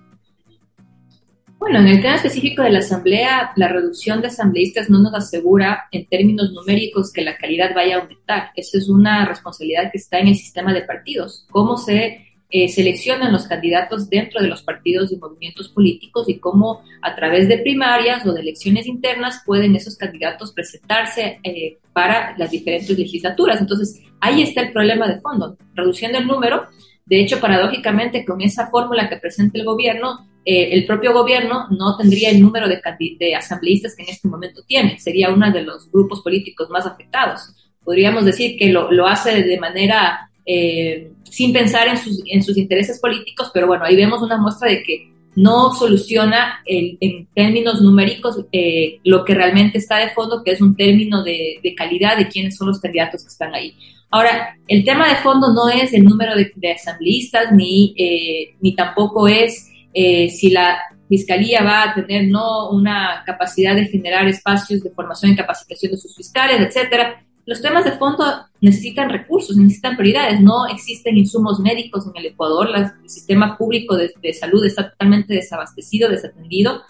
Bueno, 1.60 1.80
en 1.80 1.88
el 1.90 2.02
tema 2.02 2.16
específico 2.16 2.64
de 2.64 2.70
la 2.70 2.80
asamblea, 2.80 3.52
la 3.58 3.68
reducción 3.68 4.22
de 4.22 4.28
asambleístas 4.28 4.90
no 4.90 5.00
nos 5.00 5.14
asegura 5.14 5.90
en 5.92 6.06
términos 6.06 6.54
numéricos 6.54 7.12
que 7.12 7.22
la 7.22 7.36
calidad 7.36 7.76
vaya 7.76 7.98
a 7.98 8.00
aumentar. 8.00 8.52
Eso 8.56 8.78
es 8.78 8.88
una 8.88 9.26
responsabilidad 9.26 9.92
que 9.92 9.98
está 9.98 10.20
en 10.20 10.30
el 10.30 10.36
sistema 10.36 10.74
de 10.74 10.84
partidos. 10.84 11.46
Cómo 11.52 11.76
se 11.76 12.29
eh, 12.52 12.68
seleccionan 12.68 13.32
los 13.32 13.48
candidatos 13.48 14.10
dentro 14.10 14.42
de 14.42 14.48
los 14.48 14.64
partidos 14.64 15.12
y 15.12 15.18
movimientos 15.18 15.70
políticos 15.70 16.28
y 16.28 16.40
cómo 16.40 16.82
a 17.02 17.16
través 17.16 17.48
de 17.48 17.60
primarias 17.60 18.26
o 18.26 18.34
de 18.34 18.42
elecciones 18.42 18.88
internas 18.88 19.44
pueden 19.46 19.76
esos 19.76 19.96
candidatos 19.96 20.52
presentarse 20.52 21.40
eh, 21.44 21.78
para 21.94 22.36
las 22.40 22.50
diferentes 22.50 22.98
legislaturas. 22.98 23.62
Entonces, 23.62 24.02
ahí 24.20 24.42
está 24.42 24.62
el 24.62 24.72
problema 24.72 25.08
de 25.08 25.22
fondo, 25.22 25.58
reduciendo 25.76 26.18
el 26.18 26.26
número. 26.26 26.66
De 27.06 27.20
hecho, 27.20 27.40
paradójicamente, 27.40 28.26
con 28.26 28.42
esa 28.42 28.68
fórmula 28.68 29.10
que 29.10 29.18
presenta 29.18 29.60
el 29.60 29.66
gobierno, 29.66 30.28
eh, 30.44 30.70
el 30.72 30.88
propio 30.88 31.14
gobierno 31.14 31.68
no 31.70 31.98
tendría 31.98 32.32
el 32.32 32.42
número 32.42 32.68
de, 32.68 32.82
de 33.20 33.36
asambleístas 33.36 33.96
que 33.96 34.04
en 34.04 34.10
este 34.10 34.28
momento 34.28 34.64
tiene. 34.66 35.00
Sería 35.00 35.30
uno 35.30 35.52
de 35.52 35.62
los 35.62 35.92
grupos 35.92 36.22
políticos 36.22 36.68
más 36.72 36.88
afectados. 36.88 37.54
Podríamos 37.84 38.26
decir 38.26 38.58
que 38.58 38.70
lo, 38.70 38.92
lo 38.92 39.06
hace 39.06 39.44
de 39.44 39.60
manera 39.60 40.29
eh, 40.52 41.12
sin 41.26 41.54
pensar 41.54 41.88
en 41.88 41.98
sus, 41.98 42.24
en 42.26 42.42
sus 42.42 42.58
intereses 42.58 43.00
políticos, 43.00 43.52
pero 43.54 43.68
bueno, 43.68 43.86
ahí 43.86 43.96
vemos 43.96 44.20
una 44.24 44.36
muestra 44.36 44.68
de 44.68 44.82
que 44.82 45.14
no 45.36 45.76
soluciona 45.76 46.62
en 46.66 47.28
términos 47.36 47.84
numéricos 47.84 48.44
eh, 48.52 48.98
lo 49.04 49.24
que 49.24 49.36
realmente 49.36 49.78
está 49.78 49.98
de 49.98 50.10
fondo, 50.10 50.42
que 50.44 50.50
es 50.54 50.60
un 50.60 50.76
término 50.76 51.24
de, 51.24 51.62
calidad 51.78 52.18
de 52.18 52.28
quiénes 52.28 52.58
son 52.58 52.70
los 52.70 52.80
candidatos 52.80 53.22
que 53.22 53.28
están 53.28 53.54
ahí. 53.54 53.76
Ahora, 54.10 54.58
el 54.68 54.84
tema 54.84 55.08
de 55.08 55.18
fondo 55.18 55.54
no 55.54 55.70
es 55.70 55.94
el 55.94 56.04
número 56.04 56.34
de, 56.36 56.72
asambleístas, 56.72 57.52
ni, 57.52 57.94
eh, 57.96 58.56
ni 58.60 58.76
tampoco 58.76 59.28
es 59.28 59.68
si 59.94 60.50
la 60.50 60.80
fiscalía 61.08 61.64
va 61.64 61.84
a 61.84 61.94
tener 61.94 62.28
no 62.28 62.72
una 62.72 63.22
capacidad 63.24 63.76
de 63.76 63.86
generar 63.86 64.28
espacios 64.28 64.82
de 64.82 64.90
formación 64.90 65.34
y 65.34 65.36
capacitación 65.36 65.92
de 65.92 65.98
sus 66.00 66.16
fiscales, 66.16 66.60
etcétera 66.60 67.24
los 67.50 67.64
temas 67.64 67.84
de 67.84 67.94
fondo 67.94 68.24
necesitan 68.62 69.10
recursos, 69.10 69.58
necesitan 69.58 69.98
prioridades. 69.98 70.40
No 70.40 70.68
existen 70.68 71.18
insumos 71.18 71.60
médicos 71.60 72.06
en 72.06 72.16
el 72.16 72.28
Ecuador, 72.28 72.70
el 72.76 73.10
sistema 73.10 73.58
público 73.58 73.98
de, 73.98 74.34
salud 74.36 74.64
está 74.64 74.92
totalmente 74.92 75.34
desabastecido, 75.34 76.12
desatendido. 76.12 76.84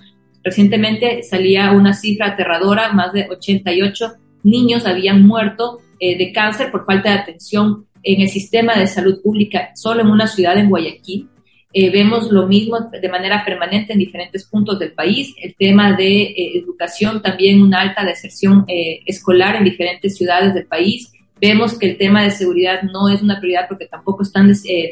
Recientemente 0.44 1.24
salía 1.24 1.72
una 1.72 1.94
cifra 1.94 2.34
aterradora, 2.34 2.92
más 2.92 3.14
de 3.14 3.30
88 3.30 4.16
niños 4.44 4.86
habían 4.86 5.26
muerto 5.26 5.80
eh, 5.98 6.18
de 6.18 6.34
cáncer 6.34 6.72
por 6.72 6.86
falta 6.86 7.10
de 7.10 7.20
atención 7.20 7.86
en 8.04 8.20
el 8.20 8.28
sistema 8.28 8.78
de 8.78 8.88
salud 8.88 9.22
pública 9.24 9.70
solo 9.76 10.02
en 10.02 10.08
una 10.08 10.28
ciudad 10.28 10.58
en 10.58 10.68
Guayaquil. 10.68 11.30
Eh, 11.72 11.92
vemos 11.92 12.32
lo 12.32 12.48
mismo 12.48 12.80
de 12.80 13.10
manera 13.10 13.46
permanente 13.46 13.94
en 13.94 14.00
diferentes 14.00 14.46
puntos 14.46 14.80
del 14.80 14.94
país. 14.94 15.36
El 15.42 15.56
tema 15.56 15.94
de 15.94 16.24
eh, 16.24 16.58
educación, 16.58 17.22
también 17.22 17.62
una 17.62 17.82
alta 17.82 18.04
deserción 18.04 18.66
eh, 18.68 19.02
escolar 19.06 19.56
en 19.56 19.64
diferentes 19.64 20.18
ciudades 20.18 20.54
del 20.56 20.66
país. 20.66 21.12
Vemos 21.40 21.78
que 21.78 21.92
el 21.92 21.98
tema 21.98 22.24
de 22.24 22.32
seguridad 22.32 22.82
no 22.82 23.08
es 23.08 23.22
una 23.22 23.40
prioridad 23.40 23.68
porque 23.70 23.86
tampoco 23.86 24.24
están 24.24 24.52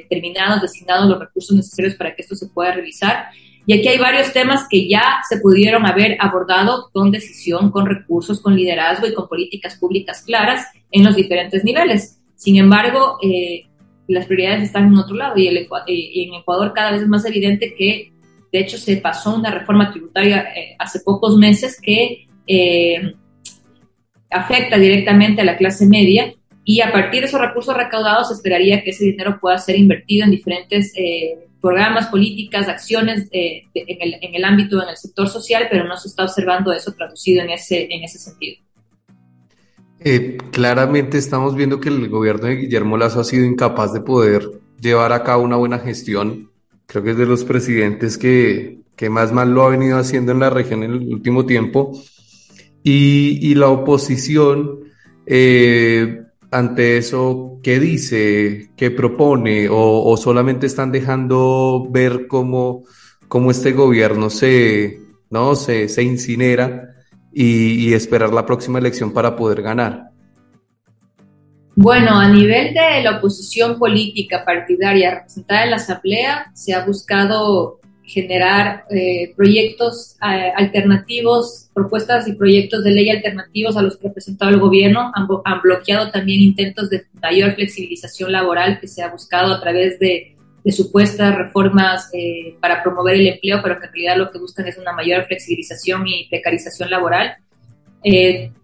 terminados, 0.10 0.62
designados 0.62 1.10
los 1.10 1.20
recursos 1.20 1.54
necesarios 1.58 1.96
para 1.96 2.16
que 2.16 2.22
esto 2.22 2.36
se 2.36 2.48
pueda 2.48 2.72
realizar. 2.72 3.26
Y 3.66 3.74
aquí 3.74 3.90
hay 3.90 3.98
varios 3.98 4.32
temas 4.32 4.66
que 4.70 4.88
ya 4.88 5.20
se 5.28 5.42
pudieron 5.42 5.86
haber 5.86 6.16
abordado 6.22 6.90
con 6.94 7.12
decisión, 7.12 7.70
con 7.70 7.86
recursos, 7.86 8.40
con 8.40 8.56
liderazgo 8.56 9.08
y 9.08 9.14
con 9.14 9.28
políticas 9.28 9.76
públicas 9.76 10.24
claras 10.26 10.66
en 10.90 11.04
los 11.04 11.18
diferentes 11.18 11.66
niveles. 11.66 12.18
Sin 12.38 12.56
embargo, 12.56 13.18
eh, 13.22 13.67
las 14.08 14.26
prioridades 14.26 14.64
están 14.64 14.88
en 14.88 14.98
otro 14.98 15.16
lado 15.16 15.38
y, 15.38 15.48
el, 15.48 15.68
en 15.88 16.34
Ecuador 16.34 16.74
cada 16.74 16.92
vez 16.92 17.02
es 17.02 17.08
más 17.08 17.26
evidente 17.26 17.76
que, 17.76 18.12
de 18.52 18.60
hecho, 18.60 18.78
se 18.78 18.98
pasó 18.98 19.36
una 19.36 19.52
reforma 19.52 19.92
tributaria 19.92 20.46
hace 20.80 21.00
pocos 21.02 21.38
meses 21.38 21.80
que 21.82 22.28
afecta 24.30 24.78
directamente 24.78 25.42
a 25.42 25.46
la 25.46 25.58
clase 25.58 25.86
media 25.86 26.34
y 26.70 26.82
a 26.82 26.92
partir 26.92 27.22
de 27.22 27.28
esos 27.28 27.40
recursos 27.40 27.76
recaudados 27.76 28.30
esperaría 28.30 28.84
que 28.84 28.90
ese 28.90 29.06
dinero 29.06 29.40
pueda 29.40 29.58
ser 29.58 29.78
invertido 29.78 30.26
en 30.26 30.32
diferentes 30.32 30.92
eh, 30.98 31.48
programas, 31.62 32.08
políticas, 32.08 32.68
acciones 32.68 33.30
eh, 33.32 33.64
en, 33.74 34.02
el, 34.02 34.18
en, 34.22 34.36
el, 34.36 34.44
ámbito, 34.44 34.84
en 34.84 34.90
el 34.90 34.98
sector 34.98 35.30
social, 35.30 35.68
pero 35.72 35.86
no 35.86 35.96
se 35.96 36.10
está 36.10 36.24
observando 36.24 36.74
eso 36.74 36.94
traducido 36.94 37.42
en 37.42 37.52
ese, 37.52 37.88
en 37.90 38.04
ese 38.04 38.20
sentido. 38.20 38.58
Claramente 40.52 41.18
estamos 41.18 41.56
viendo 41.56 41.80
que 41.80 41.90
el 41.90 42.08
gobierno 42.10 42.48
de 42.48 42.56
Guillermo 42.56 42.98
Lazo 42.98 43.20
ha 43.20 43.24
sido 43.24 43.46
incapaz 43.46 43.94
de 43.94 44.02
poder 44.02 44.62
llevar 44.80 45.12
a 45.12 45.24
cabo 45.24 45.44
una 45.44 45.56
buena 45.56 45.80
gestión. 45.80 46.52
Creo 46.86 47.04
que 47.04 47.12
es 47.12 47.18
de 47.18 47.26
los 47.26 47.44
presidentes 47.44 48.18
que, 48.18 48.80
que 48.96 49.10
más 49.10 49.32
mal 49.32 49.54
lo 49.54 49.64
ha 49.64 49.70
venido 49.70 49.98
haciendo 49.98 50.32
en 50.32 50.40
la 50.40 50.50
región 50.50 50.84
en 50.84 50.92
el 50.92 51.14
último 51.14 51.46
tiempo. 51.46 51.92
Y, 52.84 53.40
y 53.42 53.56
la 53.56 53.70
oposición 53.70 54.80
eh, 55.26 56.24
ante 56.52 56.98
eso, 56.98 57.60
¿qué 57.62 57.80
dice? 57.80 58.72
¿Qué 58.78 58.92
propone? 58.92 59.68
¿O, 59.70 60.16
solamente 60.16 60.68
están 60.68 60.92
dejando 60.92 61.88
ver 61.92 62.28
cómo, 62.28 62.86
cómo 63.28 63.52
este 63.52 63.74
gobierno 63.74 64.30
se, 64.30 65.02
¿no? 65.30 65.56
se, 65.56 65.90
se 65.90 66.04
incinera 66.04 66.97
y, 67.34 67.94
esperar 67.94 68.34
la 68.34 68.46
próxima 68.46 68.80
elección 68.80 69.14
para 69.14 69.36
poder 69.36 69.62
ganar? 69.62 70.12
Bueno, 71.76 72.20
a 72.20 72.28
nivel 72.28 72.74
de 72.74 73.04
la 73.04 73.18
oposición 73.18 73.78
política 73.78 74.44
partidaria 74.44 75.16
representada 75.16 75.64
en 75.64 75.70
la 75.70 75.76
Asamblea, 75.76 76.52
se 76.54 76.74
ha 76.74 76.84
buscado 76.86 77.80
generar 78.08 78.86
eh, 78.90 79.34
proyectos 79.36 80.16
eh, 80.24 80.52
alternativos, 80.56 81.70
propuestas 81.74 82.28
y 82.28 82.34
proyectos 82.34 82.84
de 82.84 82.92
ley 82.92 83.10
alternativos 83.10 83.76
a 83.76 83.82
los 83.82 83.98
que 83.98 84.08
ha 84.08 84.14
presentado 84.14 84.50
el 84.50 84.60
gobierno. 84.60 85.12
Han, 85.14 85.28
bloqueado 85.62 86.10
también 86.10 86.42
intentos 86.42 86.90
de 86.90 87.06
mayor 87.22 87.54
flexibilización 87.56 88.32
laboral 88.32 88.80
que 88.80 88.88
se 88.88 89.04
ha 89.04 89.10
buscado 89.12 89.54
a 89.54 89.60
través 89.60 90.00
de, 90.00 90.37
supuestas 90.72 91.36
reformas 91.36 92.10
eh, 92.14 92.56
para 92.60 92.84
promover 92.84 93.16
el 93.16 93.28
empleo, 93.28 93.60
pero 93.64 93.80
que 93.80 93.86
en 93.86 93.94
realidad 93.94 94.18
lo 94.18 94.32
que 94.32 94.40
buscan 94.40 94.68
es 94.68 94.78
una 94.78 94.92
mayor 94.92 95.26
flexibilización 95.26 96.08
y 96.08 96.28
precarización 96.30 96.90
laboral. 96.90 97.38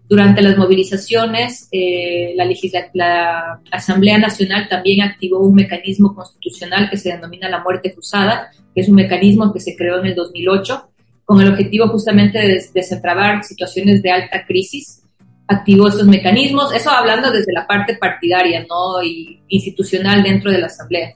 durante 0.08 0.42
las 0.42 0.56
movilizaciones, 0.56 1.68
la, 1.72 2.46
la 2.92 3.60
Asamblea 3.70 4.18
Nacional 4.18 4.68
también 4.68 5.02
activó 5.02 5.40
un 5.40 5.54
mecanismo 5.54 6.14
constitucional 6.14 6.88
que 6.90 6.96
se 6.96 7.10
denomina 7.10 7.48
la 7.48 7.62
muerte 7.62 7.92
cruzada, 7.92 8.50
que 8.74 8.80
es 8.80 8.88
un 8.88 8.96
mecanismo 8.96 9.52
que 9.52 9.60
se 9.60 9.76
creó 9.76 9.98
en 10.00 10.06
el 10.06 10.14
2008 10.14 10.90
con 11.24 11.40
el 11.40 11.48
objetivo 11.48 11.88
justamente 11.88 12.38
de 12.38 12.62
desentrabar 12.74 13.42
situaciones 13.44 14.02
de 14.02 14.10
alta 14.10 14.44
crisis. 14.46 15.02
Activó 15.46 15.88
estos 15.88 16.06
mecanismos, 16.06 16.72
eso 16.74 16.90
hablando 16.90 17.30
desde 17.30 17.52
la 17.52 17.66
parte 17.66 17.96
partidaria 17.96 18.64
¿no? 18.68 19.02
y 19.02 19.40
institucional 19.48 20.22
dentro 20.22 20.50
de 20.50 20.58
la 20.58 20.66
Asamblea. 20.66 21.14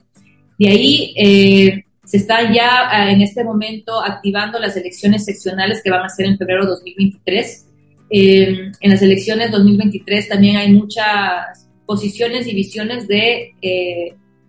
De 0.59 0.67
ahí 0.67 1.13
eh, 1.15 1.85
se 2.03 2.17
están 2.17 2.53
ya 2.53 2.89
eh, 2.91 3.13
en 3.13 3.21
este 3.21 3.45
momento 3.45 4.03
activando 4.03 4.59
las 4.59 4.75
elecciones 4.75 5.23
seccionales 5.23 5.81
que 5.81 5.89
van 5.89 6.03
a 6.03 6.09
ser 6.09 6.25
en 6.25 6.37
febrero 6.37 6.63
de 6.63 6.71
2023. 6.71 7.65
Eh, 8.11 8.71
en 8.81 8.91
las 8.91 9.01
elecciones 9.01 9.51
2023 9.51 10.27
también 10.27 10.57
hay 10.57 10.73
muchas 10.73 11.69
posiciones 11.85 12.45
y 12.45 12.53
visiones 12.53 13.07
de 13.07 13.53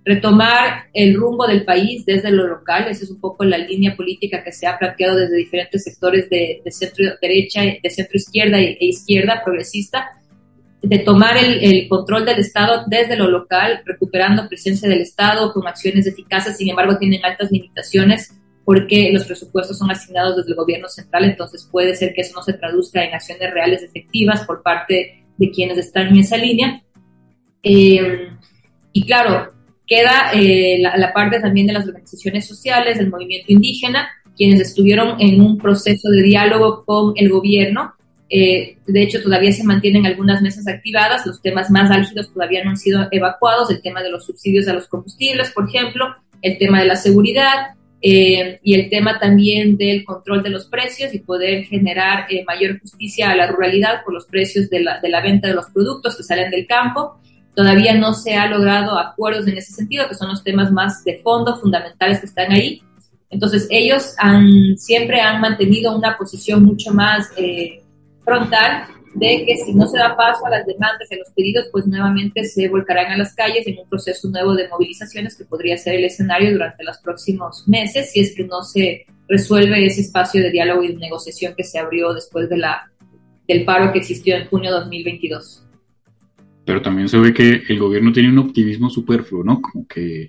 retomar 0.05 0.87
el 0.92 1.14
rumbo 1.14 1.46
del 1.46 1.64
país 1.64 2.05
desde 2.05 2.31
lo 2.33 2.46
local, 2.46 2.88
esa 2.88 3.05
es 3.05 3.11
un 3.11 3.20
poco 3.20 3.44
la 3.44 3.59
línea 3.59 3.94
política 3.94 4.42
que 4.42 4.51
se 4.51 4.66
ha 4.66 4.79
planteado 4.79 5.16
desde 5.16 5.37
diferentes 5.37 5.85
sectores 5.85 6.29
de, 6.31 6.62
centro 6.70 7.05
derecha, 7.20 7.62
de 7.62 7.90
centro 7.90 8.16
izquierda 8.16 8.59
e, 8.59 8.79
izquierda 8.81 9.42
progresista, 9.44 10.11
de 10.82 10.98
tomar 11.00 11.36
el, 11.36 11.88
control 11.88 12.24
del 12.24 12.38
Estado 12.38 12.84
desde 12.86 13.16
lo 13.16 13.28
local, 13.28 13.82
recuperando 13.84 14.48
presencia 14.48 14.88
del 14.88 15.02
Estado 15.02 15.52
con 15.52 15.66
acciones 15.66 16.06
eficaces, 16.06 16.56
sin 16.56 16.70
embargo 16.70 16.98
tienen 16.98 17.24
altas 17.24 17.50
limitaciones 17.50 18.34
porque 18.64 19.10
los 19.12 19.24
presupuestos 19.24 19.78
son 19.78 19.90
asignados 19.90 20.36
desde 20.36 20.50
el 20.50 20.56
gobierno 20.56 20.88
central, 20.88 21.24
entonces 21.24 21.68
puede 21.70 21.94
ser 21.96 22.14
que 22.14 22.20
eso 22.20 22.34
no 22.36 22.42
se 22.42 22.52
traduzca 22.52 23.02
en 23.04 23.14
acciones 23.14 23.52
reales 23.52 23.82
efectivas 23.82 24.44
por 24.46 24.62
parte 24.62 25.24
de 25.36 25.50
quienes 25.50 25.78
están 25.78 26.08
en 26.08 26.18
esa 26.18 26.36
línea. 26.36 26.82
Eh, 27.62 28.28
y 28.92 29.06
claro, 29.06 29.52
Queda 29.90 30.30
eh, 30.34 30.78
la, 30.78 31.12
parte 31.12 31.40
también 31.40 31.66
de 31.66 31.72
las 31.72 31.84
organizaciones 31.84 32.46
sociales, 32.46 32.98
del 32.98 33.10
movimiento 33.10 33.52
indígena, 33.52 34.08
quienes 34.36 34.60
estuvieron 34.60 35.20
en 35.20 35.40
un 35.40 35.58
proceso 35.58 36.08
de 36.10 36.22
diálogo 36.22 36.84
con 36.84 37.12
el 37.16 37.28
gobierno. 37.28 37.94
Eh, 38.30 38.78
de 38.86 39.02
hecho, 39.02 39.22
todavía 39.22 39.52
se 39.52 39.64
mantienen 39.64 40.06
algunas 40.06 40.40
mesas 40.40 40.66
activadas, 40.68 41.26
los 41.26 41.42
temas 41.42 41.70
más 41.70 41.90
álgidos 41.90 42.32
todavía 42.32 42.62
no 42.64 42.70
han 42.70 42.76
sido 42.76 43.06
evacuados, 43.10 43.70
el 43.70 43.82
tema 43.82 44.02
de 44.02 44.10
los 44.10 44.24
subsidios 44.24 44.68
a 44.68 44.72
los 44.72 44.86
combustibles, 44.86 45.50
por 45.50 45.68
ejemplo, 45.68 46.06
el 46.40 46.56
tema 46.56 46.80
de 46.80 46.86
la 46.86 46.96
seguridad, 46.96 47.74
eh, 48.02 48.60
y 48.62 48.74
el 48.74 48.88
tema 48.88 49.18
también 49.18 49.76
del 49.76 50.04
control 50.04 50.42
de 50.42 50.48
los 50.48 50.66
precios 50.66 51.12
y 51.12 51.18
poder 51.18 51.64
generar 51.64 52.26
mayor 52.46 52.80
justicia 52.80 53.30
a 53.30 53.36
la 53.36 53.46
ruralidad 53.46 54.02
por 54.04 54.14
los 54.14 54.24
precios 54.24 54.70
de 54.70 54.80
la, 54.80 55.00
de 55.00 55.10
la, 55.10 55.20
venta 55.20 55.48
de 55.48 55.54
los 55.54 55.66
productos 55.66 56.16
que 56.16 56.22
salen 56.22 56.50
del 56.50 56.66
campo 56.66 57.20
Todavía 57.54 57.94
no 57.94 58.14
se 58.14 58.34
ha 58.36 58.46
logrado 58.46 58.98
acuerdos 58.98 59.46
en 59.46 59.58
ese 59.58 59.72
sentido, 59.72 60.08
que 60.08 60.14
son 60.14 60.28
los 60.28 60.44
temas 60.44 60.70
más 60.70 61.02
de 61.04 61.18
fondo, 61.18 61.56
fundamentales 61.56 62.20
que 62.20 62.26
están 62.26 62.52
ahí. 62.52 62.82
Entonces, 63.28 63.66
ellos 63.70 64.14
han, 64.18 64.76
siempre 64.76 65.20
han 65.20 65.40
mantenido 65.40 65.96
una 65.96 66.16
posición 66.16 66.64
mucho 66.64 66.92
más 66.92 67.30
eh, 67.36 67.82
frontal 68.24 68.87
de 69.14 69.44
que 69.44 69.56
si 69.56 69.74
no 69.74 69.87
se 69.88 69.98
da 69.98 70.16
paso 70.16 70.46
a 70.46 70.50
las 70.50 70.66
demandas 70.66 71.11
y 71.11 71.14
a 71.14 71.18
los 71.18 71.30
pedidos, 71.30 71.66
pues 71.72 71.87
nuevamente 71.87 72.44
se 72.44 72.68
volcarán 72.68 73.12
a 73.12 73.16
las 73.16 73.35
calles 73.35 73.66
en 73.66 73.78
un 73.78 73.88
proceso 73.88 74.28
nuevo 74.28 74.54
de 74.54 74.68
movilizaciones 74.68 75.37
que 75.37 75.44
podría 75.44 75.76
ser 75.76 75.94
el 75.94 76.04
escenario 76.04 76.52
durante 76.52 76.85
los 76.85 76.98
próximos 76.98 77.66
meses 77.66 78.12
si 78.12 78.20
es 78.20 78.35
que 78.35 78.44
no 78.44 78.62
se 78.62 79.06
resuelve 79.28 79.85
ese 79.85 80.02
espacio 80.02 80.42
de 80.42 80.50
diálogo 80.50 80.83
y 80.85 80.88
de 80.88 80.96
negociación 80.96 81.54
que 81.56 81.64
se 81.64 81.78
abrió 81.78 82.12
después 82.14 82.48
de 82.48 82.59
la, 82.59 82.90
del 83.48 83.64
paro 83.64 83.92
que 83.92 83.98
existió 83.98 84.37
en 84.37 84.46
junio 84.46 84.70
de 84.72 84.80
2022 84.80 85.64
pero 86.70 86.83
también 86.83 87.09
se 87.09 87.18
ve 87.18 87.35
que 87.35 87.62
el 87.68 87.80
gobierno 87.80 88.12
tiene 88.12 88.28
un 88.28 88.38
optimismo 88.38 88.90
superfluo, 88.90 89.42
¿no? 89.42 89.61
Como 89.61 89.88
que 89.88 90.28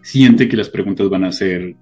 siente 0.00 0.48
que 0.48 0.56
las 0.56 0.70
preguntas 0.70 1.10
van 1.10 1.24
a 1.24 1.32
ser 1.32 1.74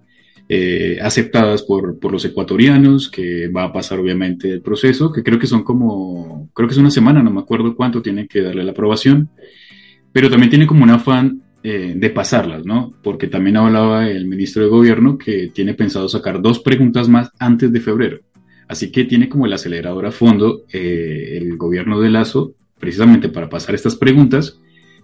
eh, 0.49 0.99
aceptadas 1.01 1.63
por, 1.63 1.99
por, 1.99 2.13
los 2.13 2.25
ecuatorianos, 2.25 3.11
que 3.11 3.49
va 3.49 3.65
a 3.65 3.73
pasar 3.73 3.99
obviamente 3.99 4.51
el 4.51 4.61
proceso, 4.61 5.13
que 5.13 5.23
creo 5.23 5.39
que 5.39 5.47
son 5.47 5.63
como, 5.63 6.51
creo 6.55 6.69
que 6.69 6.73
es 6.73 6.79
una 6.79 6.91
semana, 6.91 7.23
no 7.23 7.31
me 7.31 7.41
acuerdo 7.41 7.75
cuánto 7.75 8.03
tiene 8.03 8.27
que 8.27 8.43
darle 8.43 8.65
la 8.65 8.73
aprobación, 8.73 9.31
pero 10.13 10.29
también 10.29 10.51
tiene 10.51 10.67
como 10.67 10.85
un 10.85 10.91
afán 10.91 11.43
eh, 11.65 11.95
de 11.97 12.11
pasarlas, 12.11 12.67
¿no? 12.67 12.93
Porque 13.03 13.29
también 13.29 13.57
hablaba 13.57 14.09
el 14.09 14.27
ministro 14.27 14.63
de 14.63 14.69
Gobierno 14.69 15.17
que 15.17 15.51
tiene 15.55 15.75
pensado 15.75 16.09
sacar 16.09 16.43
dos 16.43 16.59
preguntas 16.59 17.09
más 17.09 17.31
antes 17.39 17.73
de 17.73 17.81
febrero. 17.81 18.21
Así 18.67 18.91
que 18.91 19.05
tiene 19.05 19.29
como 19.29 19.47
el 19.47 19.53
acelerador 19.53 20.07
a 20.07 20.13
fondo 20.13 20.65
eh, 20.73 21.39
el 21.41 21.57
gobierno 21.57 22.01
de 22.01 22.11
Lazo 22.11 22.55
precisamente 22.79 23.29
para 23.29 23.49
pasar 23.49 23.77
estas 23.77 23.95
preguntas, 23.95 24.59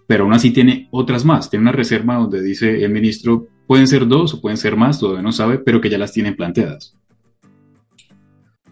pero 0.08 0.24
aún 0.24 0.32
así 0.32 0.50
tiene 0.50 0.88
otras 0.90 1.26
más. 1.26 1.50
Tiene 1.50 1.64
una 1.64 1.72
reserva 1.72 2.16
donde 2.16 2.42
dice 2.42 2.82
el 2.82 2.90
ministro, 2.90 3.46
pueden 3.66 3.86
ser 3.86 4.08
dos 4.08 4.32
o 4.32 4.40
pueden 4.40 4.56
ser 4.56 4.74
más, 4.74 4.98
todavía 4.98 5.22
no 5.22 5.32
sabe, 5.32 5.58
pero 5.58 5.82
que 5.82 5.90
ya 5.90 5.98
las 5.98 6.12
tienen 6.12 6.34
planteadas. 6.34 6.96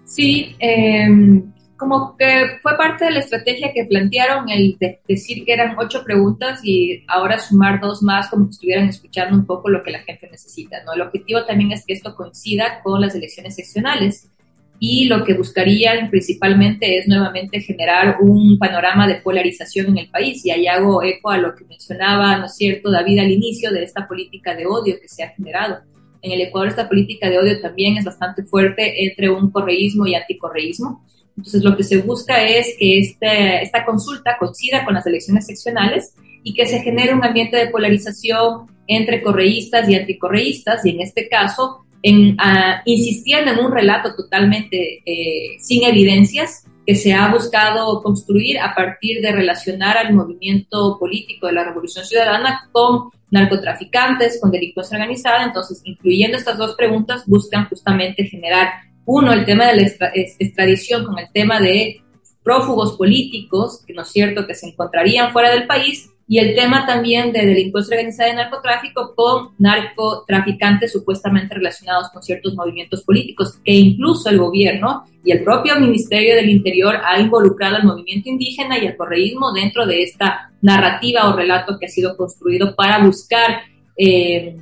Sí, 0.02 0.56
em, 0.58 1.52
como 1.76 2.16
que 2.16 2.58
fue 2.62 2.74
parte 2.78 3.04
de 3.04 3.10
la 3.10 3.18
estrategia 3.20 3.70
que 3.74 3.84
plantearon 3.84 4.48
el 4.48 4.78
de 4.80 5.00
decir 5.06 5.44
que 5.44 5.52
eran 5.52 5.76
ocho 5.78 6.02
preguntas 6.04 6.60
y 6.64 7.04
ahora 7.06 7.38
sumar 7.38 7.80
dos 7.82 8.02
más 8.02 8.30
como 8.30 8.46
que 8.46 8.52
estuvieran 8.52 8.88
escuchando 8.88 9.36
un 9.36 9.44
poco 9.44 9.68
lo 9.68 9.82
que 9.82 9.90
la 9.90 9.98
gente 9.98 10.30
necesita. 10.30 10.82
¿no? 10.86 10.94
El 10.94 11.02
objetivo 11.02 11.44
también 11.44 11.72
es 11.72 11.84
que 11.84 11.92
esto 11.92 12.14
coincida 12.14 12.80
con 12.82 12.98
las 12.98 13.14
elecciones 13.14 13.56
seccionales 13.56 14.30
y 14.78 15.06
lo 15.06 15.24
que 15.24 15.34
buscarían 15.34 16.10
principalmente 16.10 16.98
es 16.98 17.08
nuevamente 17.08 17.60
generar 17.60 18.18
un 18.20 18.58
panorama 18.58 19.06
de 19.06 19.16
polarización 19.16 19.86
en 19.88 19.98
el 19.98 20.10
país. 20.10 20.44
Y 20.44 20.50
ahí 20.50 20.66
hago 20.66 21.02
eco 21.02 21.30
a 21.30 21.38
lo 21.38 21.54
que 21.54 21.64
mencionaba, 21.64 22.36
¿no 22.36 22.46
es 22.46 22.56
cierto?, 22.56 22.90
David 22.90 23.20
al 23.20 23.30
inicio 23.30 23.70
de 23.72 23.82
esta 23.82 24.06
política 24.06 24.54
de 24.54 24.66
odio 24.66 24.96
que 25.00 25.08
se 25.08 25.22
ha 25.22 25.30
generado. 25.30 25.78
En 26.20 26.32
el 26.32 26.40
Ecuador 26.40 26.68
esta 26.68 26.88
política 26.88 27.30
de 27.30 27.38
odio 27.38 27.60
también 27.60 27.96
es 27.96 28.04
bastante 28.04 28.42
fuerte 28.42 29.06
entre 29.06 29.30
un 29.30 29.50
correísmo 29.50 30.06
y 30.06 30.14
anticorreísmo. 30.14 31.04
Entonces 31.36 31.62
lo 31.62 31.76
que 31.76 31.84
se 31.84 31.98
busca 31.98 32.42
es 32.42 32.74
que 32.78 32.98
este, 32.98 33.62
esta 33.62 33.84
consulta 33.84 34.36
coincida 34.38 34.84
con 34.84 34.94
las 34.94 35.06
elecciones 35.06 35.46
seccionales 35.46 36.14
y 36.42 36.54
que 36.54 36.66
se 36.66 36.80
genere 36.80 37.14
un 37.14 37.24
ambiente 37.24 37.56
de 37.56 37.68
polarización 37.68 38.66
entre 38.86 39.22
correístas 39.22 39.88
y 39.88 39.94
anticorreístas 39.94 40.84
y 40.84 40.90
en 40.90 41.00
este 41.00 41.28
caso 41.28 41.85
en, 42.02 42.36
insistiendo 42.84 43.52
en 43.52 43.58
un 43.58 43.72
relato 43.72 44.14
totalmente 44.14 45.02
eh, 45.04 45.56
sin 45.58 45.84
evidencias 45.84 46.64
que 46.86 46.94
se 46.94 47.12
ha 47.12 47.28
buscado 47.32 48.00
construir 48.02 48.60
a 48.60 48.74
partir 48.74 49.20
de 49.20 49.32
relacionar 49.32 49.98
al 49.98 50.14
movimiento 50.14 50.96
político 51.00 51.48
de 51.48 51.54
la 51.54 51.64
Revolución 51.64 52.04
Ciudadana 52.04 52.68
con 52.70 53.10
narcotraficantes, 53.30 54.40
con 54.40 54.52
delincuencia 54.52 54.96
organizada. 54.96 55.44
Entonces, 55.44 55.80
incluyendo 55.84 56.36
estas 56.36 56.58
dos 56.58 56.76
preguntas, 56.76 57.24
buscan 57.26 57.68
justamente 57.68 58.24
generar, 58.24 58.68
uno, 59.04 59.32
el 59.32 59.44
tema 59.44 59.66
de 59.66 59.76
la 59.76 60.12
extradición 60.14 61.04
con 61.04 61.18
el 61.18 61.26
tema 61.32 61.60
de 61.60 62.00
prófugos 62.44 62.96
políticos, 62.96 63.82
que 63.84 63.92
no 63.92 64.02
es 64.02 64.08
cierto 64.08 64.46
que 64.46 64.54
se 64.54 64.68
encontrarían 64.68 65.32
fuera 65.32 65.50
del 65.50 65.66
país, 65.66 66.10
y 66.28 66.38
el 66.38 66.54
tema 66.56 66.84
también 66.86 67.32
de 67.32 67.46
delincuencia 67.46 67.94
organizada 67.94 68.30
y 68.30 68.36
narcotráfico 68.36 69.14
con 69.14 69.50
narcotraficantes 69.58 70.92
supuestamente 70.92 71.54
relacionados 71.54 72.08
con 72.10 72.22
ciertos 72.22 72.54
movimientos 72.54 73.04
políticos, 73.04 73.60
que 73.64 73.72
incluso 73.72 74.28
el 74.28 74.38
gobierno 74.38 75.04
y 75.24 75.30
el 75.30 75.44
propio 75.44 75.76
Ministerio 75.78 76.34
del 76.34 76.50
Interior 76.50 76.96
ha 77.04 77.20
involucrado 77.20 77.76
al 77.76 77.84
movimiento 77.84 78.28
indígena 78.28 78.78
y 78.78 78.86
al 78.86 78.96
correísmo 78.96 79.52
dentro 79.52 79.86
de 79.86 80.02
esta 80.02 80.50
narrativa 80.62 81.28
o 81.28 81.36
relato 81.36 81.78
que 81.78 81.86
ha 81.86 81.90
sido 81.90 82.16
construido 82.16 82.74
para 82.74 83.04
buscar 83.04 83.60
eh, 83.96 84.56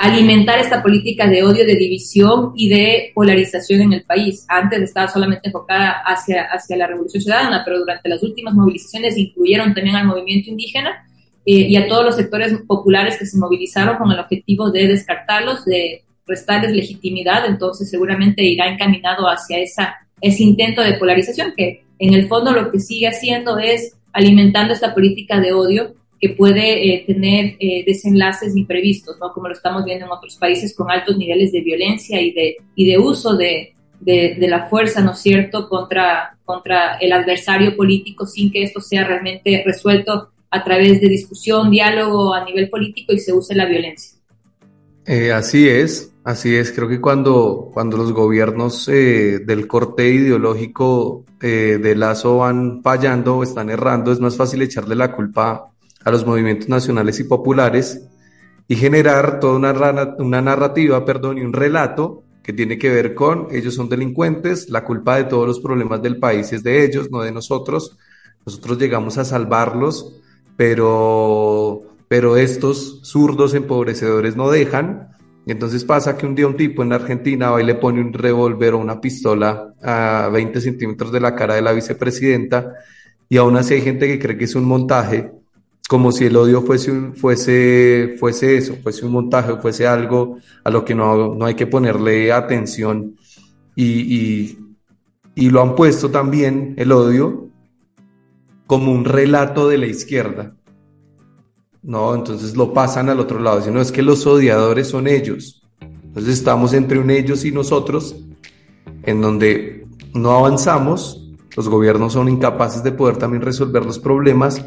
alimentar 0.00 0.58
esta 0.58 0.82
política 0.82 1.28
de 1.28 1.42
odio, 1.42 1.66
de 1.66 1.76
división 1.76 2.54
y 2.56 2.70
de 2.70 3.12
polarización 3.14 3.82
en 3.82 3.92
el 3.92 4.02
país. 4.02 4.46
Antes 4.48 4.80
estaba 4.80 5.08
solamente 5.08 5.48
enfocada 5.48 6.02
hacia, 6.06 6.44
hacia 6.44 6.78
la 6.78 6.86
revolución 6.86 7.22
ciudadana, 7.22 7.60
pero 7.66 7.80
durante 7.80 8.08
las 8.08 8.22
últimas 8.22 8.54
movilizaciones 8.54 9.18
incluyeron 9.18 9.74
también 9.74 9.96
al 9.96 10.06
movimiento 10.06 10.48
indígena 10.48 11.06
eh, 11.44 11.66
y 11.68 11.76
a 11.76 11.86
todos 11.86 12.02
los 12.02 12.16
sectores 12.16 12.54
populares 12.66 13.18
que 13.18 13.26
se 13.26 13.36
movilizaron 13.36 13.98
con 13.98 14.10
el 14.10 14.18
objetivo 14.18 14.70
de 14.70 14.88
descartarlos, 14.88 15.66
de 15.66 16.02
restarles 16.26 16.72
legitimidad, 16.72 17.44
entonces 17.44 17.90
seguramente 17.90 18.42
irá 18.42 18.72
encaminado 18.72 19.26
hacia 19.28 19.58
esa, 19.58 19.96
ese 20.22 20.42
intento 20.44 20.80
de 20.80 20.94
polarización 20.94 21.52
que 21.54 21.84
en 21.98 22.14
el 22.14 22.26
fondo 22.26 22.52
lo 22.52 22.72
que 22.72 22.80
sigue 22.80 23.08
haciendo 23.08 23.58
es 23.58 23.98
alimentando 24.14 24.72
esta 24.72 24.94
política 24.94 25.40
de 25.40 25.52
odio 25.52 25.94
que 26.20 26.28
puede 26.30 26.92
eh, 26.92 27.04
tener 27.06 27.56
eh, 27.58 27.82
desenlaces 27.86 28.54
imprevistos, 28.54 29.16
¿no? 29.18 29.32
Como 29.32 29.48
lo 29.48 29.54
estamos 29.54 29.84
viendo 29.84 30.04
en 30.04 30.12
otros 30.12 30.36
países 30.36 30.74
con 30.76 30.90
altos 30.90 31.16
niveles 31.16 31.50
de 31.50 31.62
violencia 31.62 32.20
y 32.20 32.32
de, 32.32 32.56
y 32.74 32.90
de 32.90 32.98
uso 32.98 33.36
de, 33.36 33.74
de, 34.00 34.36
la 34.46 34.68
fuerza, 34.68 35.00
¿no 35.00 35.12
es 35.12 35.18
cierto?, 35.18 35.68
contra, 35.68 36.36
contra 36.44 36.98
el 36.98 37.12
adversario 37.12 37.74
político 37.74 38.26
sin 38.26 38.52
que 38.52 38.62
esto 38.62 38.82
sea 38.82 39.06
realmente 39.06 39.62
resuelto 39.64 40.30
a 40.50 40.62
través 40.62 41.00
de 41.00 41.08
discusión, 41.08 41.70
diálogo 41.70 42.34
a 42.34 42.44
nivel 42.44 42.68
político 42.68 43.14
y 43.14 43.18
se 43.18 43.32
use 43.32 43.54
la 43.54 43.64
violencia. 43.64 44.18
Eh, 45.06 45.32
así 45.32 45.66
es, 45.66 46.12
así 46.22 46.54
es. 46.54 46.70
Creo 46.70 46.88
que 46.88 47.00
cuando, 47.00 47.70
cuando 47.72 47.96
los 47.96 48.12
gobiernos 48.12 48.86
del 48.86 49.66
corte 49.66 50.08
ideológico 50.10 51.24
de 51.40 51.94
Lazo 51.96 52.38
van 52.38 52.82
fallando 52.82 53.38
o 53.38 53.42
están 53.42 53.70
errando, 53.70 54.12
es 54.12 54.20
más 54.20 54.36
fácil 54.36 54.60
echarle 54.60 54.94
la 54.94 55.12
culpa 55.12 55.69
a 56.04 56.10
los 56.10 56.26
movimientos 56.26 56.68
nacionales 56.68 57.20
y 57.20 57.24
populares 57.24 58.06
y 58.68 58.76
generar 58.76 59.40
toda 59.40 59.56
una, 59.56 60.40
narrativa, 60.40 61.04
perdón, 61.04 61.38
y 61.38 61.40
un 61.42 61.52
relato 61.52 62.22
que 62.42 62.52
tiene 62.52 62.78
que 62.78 62.88
ver 62.88 63.14
con 63.14 63.48
ellos 63.50 63.74
son 63.74 63.88
delincuentes, 63.88 64.70
la 64.70 64.84
culpa 64.84 65.16
de 65.16 65.24
todos 65.24 65.46
los 65.46 65.60
problemas 65.60 66.00
del 66.02 66.18
país 66.18 66.52
es 66.52 66.62
de 66.62 66.84
ellos, 66.84 67.10
no 67.10 67.20
de 67.22 67.32
nosotros. 67.32 67.98
Nosotros 68.46 68.78
llegamos 68.78 69.18
a 69.18 69.24
salvarlos, 69.24 70.20
pero, 70.56 71.82
pero 72.08 72.36
estos 72.36 73.00
zurdos 73.02 73.54
empobrecedores 73.54 74.36
no 74.36 74.50
dejan. 74.50 75.08
Entonces 75.46 75.84
pasa 75.84 76.16
que 76.16 76.26
un 76.26 76.34
día 76.34 76.46
un 76.46 76.56
tipo 76.56 76.82
en 76.82 76.92
Argentina 76.92 77.50
va 77.50 77.60
le 77.60 77.74
pone 77.74 78.00
un 78.00 78.12
revólver 78.12 78.74
o 78.74 78.78
una 78.78 79.00
pistola 79.00 79.74
a 79.82 80.30
20 80.32 80.60
centímetros 80.60 81.10
de 81.10 81.20
la 81.20 81.34
cara 81.34 81.54
de 81.54 81.62
la 81.62 81.72
vicepresidenta 81.72 82.74
y 83.28 83.36
aún 83.36 83.56
así 83.56 83.74
hay 83.74 83.80
gente 83.80 84.06
que 84.06 84.18
cree 84.18 84.38
que 84.38 84.44
es 84.44 84.54
un 84.54 84.64
montaje 84.64 85.39
como 85.90 86.12
si 86.12 86.26
el 86.26 86.36
odio 86.36 86.62
fuese, 86.62 87.10
fuese, 87.16 88.14
fuese 88.16 88.56
eso, 88.56 88.76
fuese 88.80 89.04
un 89.04 89.10
montaje, 89.10 89.56
fuese 89.56 89.88
algo 89.88 90.38
a 90.62 90.70
lo 90.70 90.84
que 90.84 90.94
no, 90.94 91.34
no 91.34 91.44
hay 91.44 91.56
que 91.56 91.66
ponerle 91.66 92.30
atención. 92.30 93.16
Y, 93.74 94.56
y, 95.34 95.50
lo 95.50 95.60
han 95.60 95.74
puesto 95.74 96.08
también, 96.08 96.74
el 96.76 96.92
odio, 96.92 97.48
como 98.68 98.92
un 98.92 99.04
relato 99.04 99.68
de 99.68 99.78
la 99.78 99.86
izquierda. 99.86 100.54
No, 101.82 102.14
entonces 102.14 102.56
lo 102.56 102.72
pasan 102.72 103.08
al 103.08 103.18
otro 103.18 103.40
lado, 103.40 103.60
sino 103.60 103.80
es 103.80 103.90
que 103.90 104.02
los 104.02 104.24
odiadores 104.28 104.86
son 104.86 105.08
ellos. 105.08 105.60
Entonces 105.80 106.34
estamos 106.34 106.72
entre 106.72 107.00
un 107.00 107.10
ellos 107.10 107.44
y 107.44 107.50
nosotros, 107.50 108.14
en 109.02 109.20
donde 109.20 109.88
no 110.14 110.30
avanzamos, 110.30 111.32
los 111.56 111.68
gobiernos 111.68 112.12
son 112.12 112.28
incapaces 112.28 112.84
de 112.84 112.92
poder 112.92 113.16
también 113.16 113.42
resolver 113.42 113.84
los 113.84 113.98
problemas 113.98 114.64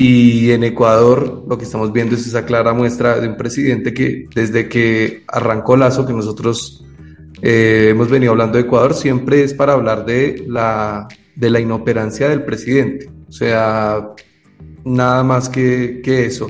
y 0.00 0.52
en 0.52 0.62
Ecuador 0.62 1.44
lo 1.48 1.58
que 1.58 1.64
estamos 1.64 1.92
viendo 1.92 2.14
es 2.14 2.24
esa 2.24 2.46
clara 2.46 2.72
muestra 2.72 3.18
de 3.18 3.26
un 3.26 3.36
presidente 3.36 3.92
que 3.92 4.28
desde 4.32 4.68
que 4.68 5.24
arrancó 5.26 5.76
Lazo, 5.76 6.06
que 6.06 6.12
nosotros 6.12 6.84
eh, 7.42 7.88
hemos 7.90 8.08
venido 8.08 8.30
hablando 8.30 8.58
de 8.58 8.62
Ecuador, 8.62 8.94
siempre 8.94 9.42
es 9.42 9.54
para 9.54 9.72
hablar 9.72 10.06
de 10.06 10.44
la, 10.46 11.08
de 11.34 11.50
la 11.50 11.58
inoperancia 11.58 12.28
del 12.28 12.44
presidente. 12.44 13.10
O 13.28 13.32
sea, 13.32 14.10
nada 14.84 15.24
más 15.24 15.48
que, 15.48 16.00
que 16.00 16.26
eso. 16.26 16.46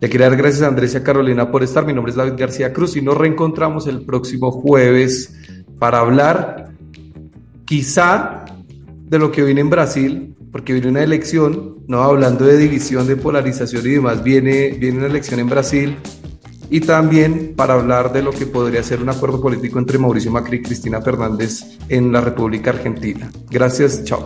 Le 0.00 0.10
quería 0.10 0.28
dar 0.28 0.36
gracias 0.36 0.62
a 0.62 0.66
Andrés 0.66 0.94
y 0.94 0.96
a 0.96 1.04
Carolina 1.04 1.52
por 1.52 1.62
estar. 1.62 1.86
Mi 1.86 1.92
nombre 1.92 2.10
es 2.10 2.16
David 2.16 2.34
García 2.36 2.72
Cruz 2.72 2.96
y 2.96 3.00
nos 3.00 3.16
reencontramos 3.16 3.86
el 3.86 4.04
próximo 4.04 4.50
jueves 4.50 5.32
para 5.78 6.00
hablar 6.00 6.72
quizá 7.64 8.44
de 9.12 9.18
lo 9.20 9.30
que 9.30 9.44
viene 9.44 9.60
en 9.60 9.70
Brasil, 9.70 10.31
porque 10.52 10.74
viene 10.74 10.88
una 10.88 11.02
elección, 11.02 11.78
no 11.88 12.02
hablando 12.02 12.44
de 12.44 12.58
división, 12.58 13.06
de 13.06 13.16
polarización 13.16 13.84
y 13.86 13.90
demás, 13.90 14.22
viene, 14.22 14.68
viene 14.78 14.98
una 14.98 15.06
elección 15.06 15.40
en 15.40 15.48
Brasil 15.48 15.96
y 16.70 16.80
también 16.80 17.54
para 17.56 17.74
hablar 17.74 18.12
de 18.12 18.22
lo 18.22 18.30
que 18.30 18.46
podría 18.46 18.82
ser 18.82 19.02
un 19.02 19.08
acuerdo 19.08 19.40
político 19.40 19.78
entre 19.78 19.98
Mauricio 19.98 20.30
Macri 20.30 20.58
y 20.58 20.62
Cristina 20.62 21.00
Fernández 21.00 21.64
en 21.88 22.12
la 22.12 22.20
República 22.20 22.70
Argentina. 22.70 23.30
Gracias, 23.50 24.04
chao. 24.04 24.24